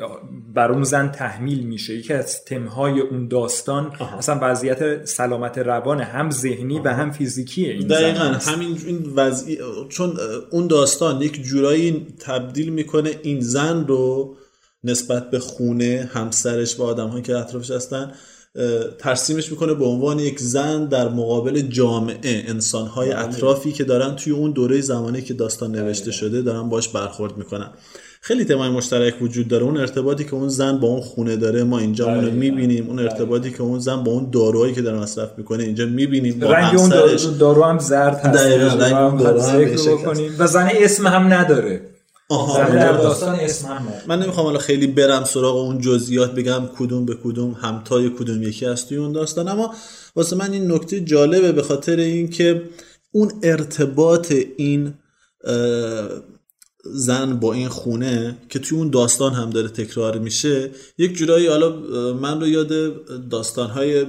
[0.53, 1.95] بر اون زن تحمیل میشه.
[1.95, 4.17] یکی از تمهای اون داستان آها.
[4.17, 9.57] اصلا وضعیت سلامت روان هم ذهنی و هم فیزیکی این دقیقا همین این وضعی
[9.89, 10.17] چون
[10.51, 14.35] اون داستان یک جورایی تبدیل می‌کنه این زن رو
[14.83, 18.11] نسبت به خونه همسرش و آدم که اطرافش هستن
[18.99, 23.19] ترسیمش می‌کنه به عنوان یک زن در مقابل جامعه انسانهای بله.
[23.19, 27.69] اطرافی که دارن توی اون دوره زمانی که داستان نوشته شده دارن باش برخورد می‌کنن.
[28.21, 29.63] خیلی تمای مشترک وجود داره.
[29.63, 32.87] اون ارتباطی که اون زن با اون خونه داره ما اینجا اونو می‌بینیم.
[32.89, 36.53] اون ارتباطی که اون زن با اون داروهایی که داره مصرف می‌کنه اینجا می‌بینیم با
[36.53, 36.89] رنگ اون
[37.39, 38.45] دارو هم زرد هست.
[38.81, 39.67] رنگ اون دارو هم
[40.39, 41.92] و زن اسم هم نداره.
[42.77, 48.09] داستان اسم من نمی‌خوام حالا خیلی برم سراغ اون جزئیات بگم کدوم به کدوم همتای
[48.09, 49.47] کدوم یکی از توی اون داستان.
[49.47, 49.73] اما
[50.15, 52.61] واسه من این نکته جالبه به خاطر اینکه
[53.11, 54.93] اون ارتباط این
[56.85, 61.69] زن با این خونه که توی اون داستان هم داره تکرار میشه یک جورایی حالا
[62.13, 62.71] من رو یاد
[63.29, 64.05] داستانهای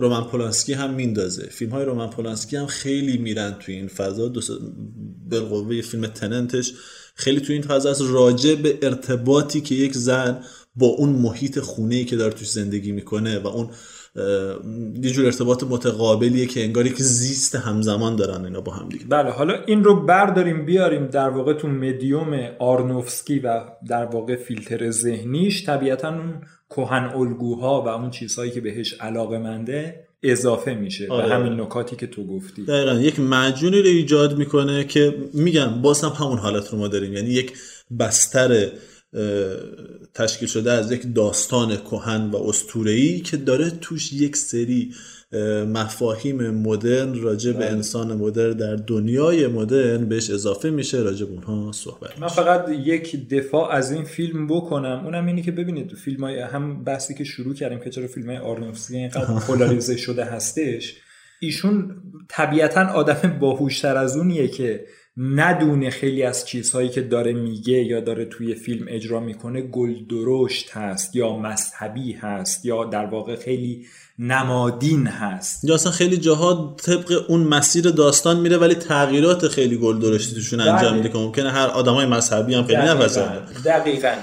[0.00, 1.42] رومن پولانسکی هم میندازه.
[1.50, 4.32] فیلم های رومن پولانسکی هم خیلی میرن توی این فضا.
[5.30, 6.72] بالقوه فیلم تننتش.
[7.14, 10.40] خیلی توی این فضا از راجع به ارتباطی که یک زن
[10.76, 13.68] با اون محیط خونه که داره توش زندگی می‌کنه و اون
[15.02, 19.04] یه جور ارتباط متقابلیه که انگاری که زیست همزمان دارن اینا با هم دیگه.
[19.04, 24.90] بله حالا این رو برداریم بیاریم در واقع تو مدیوم آرنوفسکی و در واقع فیلتر
[24.90, 26.40] ذهنیش طبیعتا اون
[26.70, 31.28] کهن الگوها و اون چیزهایی که بهش علاقه منده اضافه میشه آره.
[31.28, 32.64] به همین نکاتی که تو گفتی.
[32.64, 32.94] دقیقا.
[32.94, 37.12] یک مجونی رو ایجاد می‌کنه که میگم باز هم همون حالت رو ما داریم.
[37.12, 37.52] یعنی یک
[38.00, 38.68] بستر
[40.14, 44.94] تشکیل شده از یک داستان کهن و اسطوره‌ای که داره توش یک سری
[45.74, 51.72] مفاهیم مدرن راجع به انسان مدرن در دنیای مدرن بهش اضافه میشه راجع به اونها
[51.72, 55.02] صحبت من فقط یک دفاع از این فیلم بکنم.
[55.04, 58.30] اونم اینه که ببینید تو فیلم های هم بحثی که شروع کردیم که چرا فیلم
[58.30, 60.94] های آرنوفسکی اینقدر پولاریزه شده هستش
[61.40, 61.96] ایشون
[62.28, 64.84] طبیعتا آدم باهوشتر از اونیه که
[65.16, 70.70] ندونه خیلی از چیزهایی که داره میگه یا داره توی فیلم اجرا می‌کنه گل درشت
[70.70, 73.86] هست یا مذهبی هست یا در واقع خیلی
[74.18, 75.64] نمادین هست.
[75.64, 80.60] یا اصلا خیلی جاها طبق اون مسیر داستان میره ولی تغییرات خیلی گل درشتی توشون
[80.60, 84.14] انجام میده که ممکنه هر آدمای مذهبی هم خیلی نپسنده دقیقاً.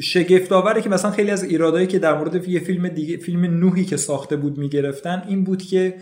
[0.00, 3.84] شگفت آوره که مثلا خیلی از ایرادایی که در مورد یه فیلم دیگه فیلم نوحی
[3.84, 5.94] که ساخته بود می‌گرفتن این بود که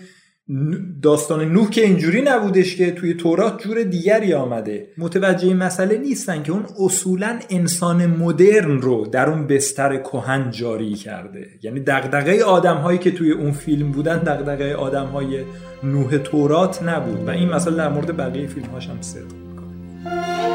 [1.02, 4.88] داستان نوح که اینجوری نبودش که توی تورات جور دیگری آمده.
[4.98, 11.46] متوجه مسئله نیستن که اون اصولا انسان مدرن رو در اون بستر کهن جاری کرده.
[11.62, 15.44] یعنی دغدغه آدم هایی که توی اون فیلم بودن دغدغه آدم های
[15.82, 17.28] نوح تورات نبود.
[17.28, 20.53] و این مسئله در مورد بقیه فیلم هاش هم صدق می‌کنه.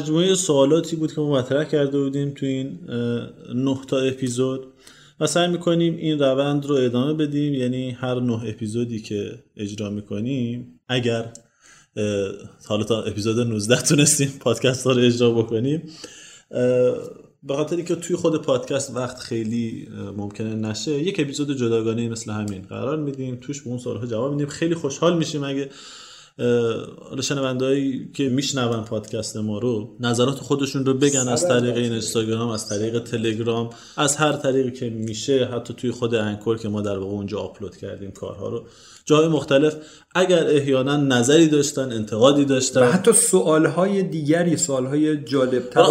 [0.00, 2.78] مجموعه سوالاتی بود که ما مطرح کرده بودیم تو این
[3.54, 4.66] نه تا اپیزود
[5.20, 7.54] و سعی می‌کنیم این روند رو ادامه بدیم.
[7.54, 11.32] یعنی هر نه اپیزودی که اجرا می‌کنیم اگر
[12.66, 15.82] حالا تا اپیزود 19 تونستیم پادکست ها رو اجرا بکنیم
[17.42, 22.62] به خاطری که توی خود پادکست وقت خیلی ممکنه نشه یک اپیزود جداگانه مثل همین
[22.62, 23.36] قرار میدیم.
[23.40, 24.48] توش به اون سوالها جواب میدیم.
[24.48, 25.70] خیلی خوشحال میشیم اگه
[27.08, 32.48] حالا شنوندهایی که میشنون پادکست ما رو نظرات خودشون رو بگن از طریق این اینستاگرام
[32.48, 36.98] از طریق تلگرام از هر طریقی که میشه حتی توی خود انکور که ما در
[36.98, 38.64] واقع اونجا آپلود کردیم کارها رو.
[39.04, 39.76] جای مختلف.
[40.14, 42.80] اگر احیانا نظری داشتن انتقادی داشتن.
[42.80, 45.84] و حتی سوالهای دیگری سوالهای جالبتر و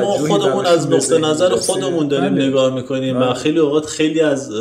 [0.00, 2.48] ما خودمون از نقطه نظر خودمون داریم بله.
[2.48, 3.30] نگاه می‌کنیم بله.
[3.30, 4.52] و خیلی اوقات خیلی از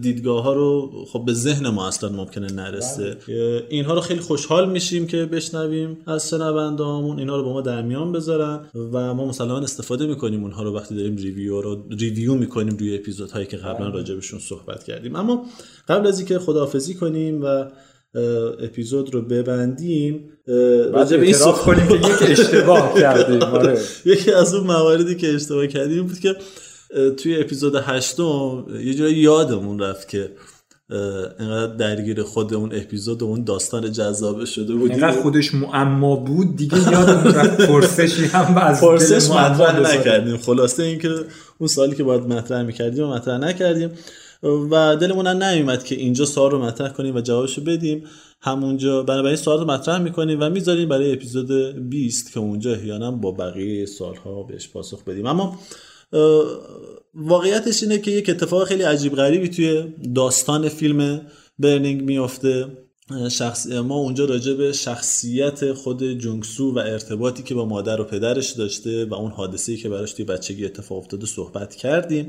[0.00, 3.16] دیدگاه ها رو خب به ذهن ما اصلا ممکنه نرسه.
[3.28, 3.62] بله.
[3.68, 8.12] اینها رو خیلی خوشحال میشیم که بشنویم از شنوندهامون اینها رو با ما در میان
[8.12, 8.60] بذارن
[8.92, 13.46] و ما مسلما استفاده می‌کنیم اونها رو وقتی داریم ریویو رو ریویو می‌کنیم روی اپیزودهایی
[13.46, 15.16] که قبلا راجبشون صحبت کردیم.
[15.16, 15.44] اما
[15.88, 17.64] قبل از اینکه خداحافظی کنیم و
[18.60, 20.30] اپیزود رو ببندیم
[20.92, 23.80] راجع به این صحبت کنیم که یک اشتباه کردیم آره.
[24.04, 26.36] یکی از اون مواردی که اشتباه کردیم بود که
[27.16, 30.30] توی اپیزود هشتم یه جایی یادمون رفت که
[31.40, 36.56] اینقدر درگیر خود اون اپیزود و اون داستان جذابه شده بود اینقدر خودش معما بود
[36.56, 40.36] دیگه یادمون رفت پرسشی هم از پرسش مطرح نکردیم.
[40.36, 41.08] خلاصه اینکه
[41.58, 43.90] اون سالی که باید مطرح می‌کردیم و مطرح نکردیم.
[44.42, 48.04] و دلمون نمیمد که اینجا سوال رو مطرح کنیم و جوابشو بدیم.
[48.40, 51.50] همونجا بنابراین سوال رو مطرح می‌کنیم و می‌ذاریم برای اپیزود
[51.90, 55.26] 20 که اونجا احیانا با بقیه سالها بهش پاسخ بدیم.
[55.26, 55.58] اما
[57.14, 59.84] واقعیتش اینه که یک اتفاق خیلی عجیب غریبی توی
[60.14, 61.20] داستان فیلم
[61.58, 62.66] برنینگ میافته.
[63.30, 68.50] شخص ما اونجا راجع به شخصیت خود جونگسو و ارتباطی که با مادر و پدرش
[68.50, 72.28] داشته و اون حادثه‌ای که براش توی بچگی اتفاق افتاده صحبت کردیم.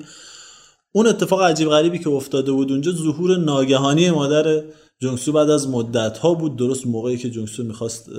[0.92, 4.64] اون اتفاق عجیب غریبی که افتاده بود اونجا ظهور ناگهانی مادر
[5.02, 6.56] جونگسو بعد از مدت ها بود.
[6.56, 8.10] درست موقعی که جونگسو می‌خواست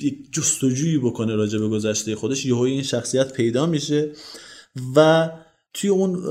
[0.00, 4.12] یک جستجویی بکنه راجع به گذشته خودش یهو این شخصیت پیدا میشه
[4.96, 5.30] و
[5.74, 6.22] توی اون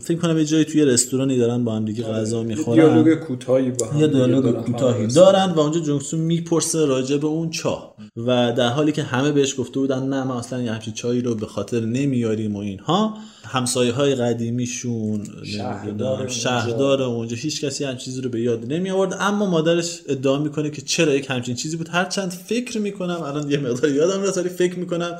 [0.00, 2.76] فکر کنم یه جایی توی رستورانی دارن با هم دیگه غذا می‌خورن.
[2.76, 4.64] دیالوگ کوتاهی با هم یه دیالوگ.
[4.64, 5.14] کوتاهی آره.
[5.14, 9.60] دارن و اونجا جونگسو می‌پرسه راجع به اون چاه و در حالی که همه بهش
[9.60, 13.18] گفته بودن نه ما اصلا یه همچین چایی رو به خاطر نمیاریم و اینها.
[13.48, 16.28] همسایه های قدیمیشون شهردار اونجا.
[16.32, 20.70] شهردار اونجا هیچ کسی همچین چیزی رو به یاد نمی آورد اما مادرش ادعا می‌کنه
[20.70, 24.48] که چرا یک همچین چیزی بود هرچند فکر می‌کنم الان یه مقدار یادم رفت ولی
[24.48, 25.18] فکر می‌کنم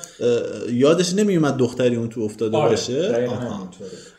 [0.73, 3.29] یادش نمیومد دختری اون تو افتاده آره، باشه.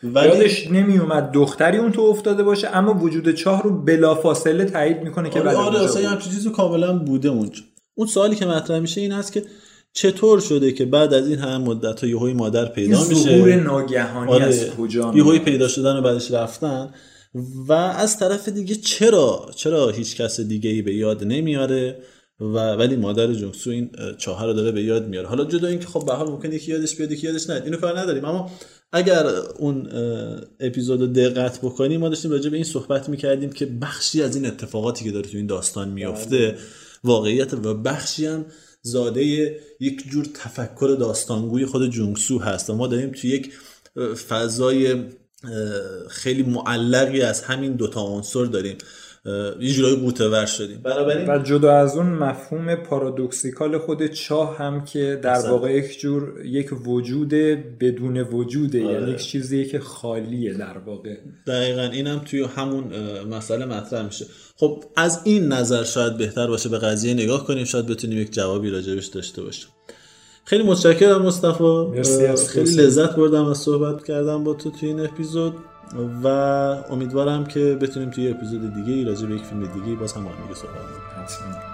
[0.02, 5.30] ولی- یادش نمیومد دختری اون تو افتاده باشه اما وجود چاه رو بلافاصله تایید می‌کنه
[5.30, 5.96] که آره آره بود.
[6.04, 7.62] همچین چیزی کاملا بوده اونجا
[7.94, 9.42] اون سوالی که مطرح میشه این هست که
[9.92, 13.54] چطور شده که بعد از این همه مدت ها یهوی مادر این پیدا میشه؟ ظهور
[13.54, 14.44] ناگهانی آره.
[14.44, 16.94] از کجا یهوی؟ پیدا شدن و بعدش رفتن.
[17.68, 22.02] و از طرف دیگه چرا؟ چرا هیچ کس دیگه ای به یاد نمیاره؟
[22.40, 25.28] و ولی مادر جونگسو این اه، چاه رو داره به یاد میاره.
[25.28, 27.64] حالا جدا اینکه خب به حال ممکنه یکی یادش بیاد یکی یادش نیاد.
[27.64, 28.24] اینو کار نداریم.
[28.24, 28.50] اما
[28.92, 29.26] اگر
[29.58, 29.88] اون
[30.60, 35.04] اپیزود دقت بکنیم ما داشتیم راجع به این صحبت می‌کردیم که بخشی از این اتفاقاتی
[35.04, 36.56] که داره تو این داستان میفته
[37.04, 38.44] واقعیت و بخشی هم
[38.82, 39.22] زاده
[39.80, 43.52] یک جور تفکر داستانگوی خود جونگسو هست و ما داریم تو یک
[44.28, 45.04] فضای
[46.08, 48.78] خیلی معلقی از همین دوتا عنصر داریم.
[49.60, 54.84] یه جورایی قوطه ور شدیم بنابراین و جدا از اون مفهوم پارادوکسیکال خود چاه هم
[54.84, 55.50] که در اصلا.
[55.50, 57.28] واقع یک جور یک وجود
[57.80, 58.92] بدون وجوده آره.
[58.94, 61.16] یعنی یک چیزیه که خالیه در واقع
[61.46, 62.84] دقیقا اینم توی همون
[63.30, 67.86] مسئله مطرح میشه خب از این نظر شاید بهتر باشه به قضیه نگاه کنیم شاید
[67.86, 69.68] بتونیم یک جوابی راجبش داشته باشیم
[70.44, 72.02] خیلی متشکرم مصطفی
[72.48, 72.76] خیلی.
[72.76, 75.54] لذت بردم از صحبت کردم با تو توی این اپیزود
[76.24, 76.28] و
[76.90, 80.30] امیدوارم که بتونیم توی اپیزود دیگه ای راجع به یک فیلم دیگه باز هم با
[80.30, 81.69] هم صحبت کنیم.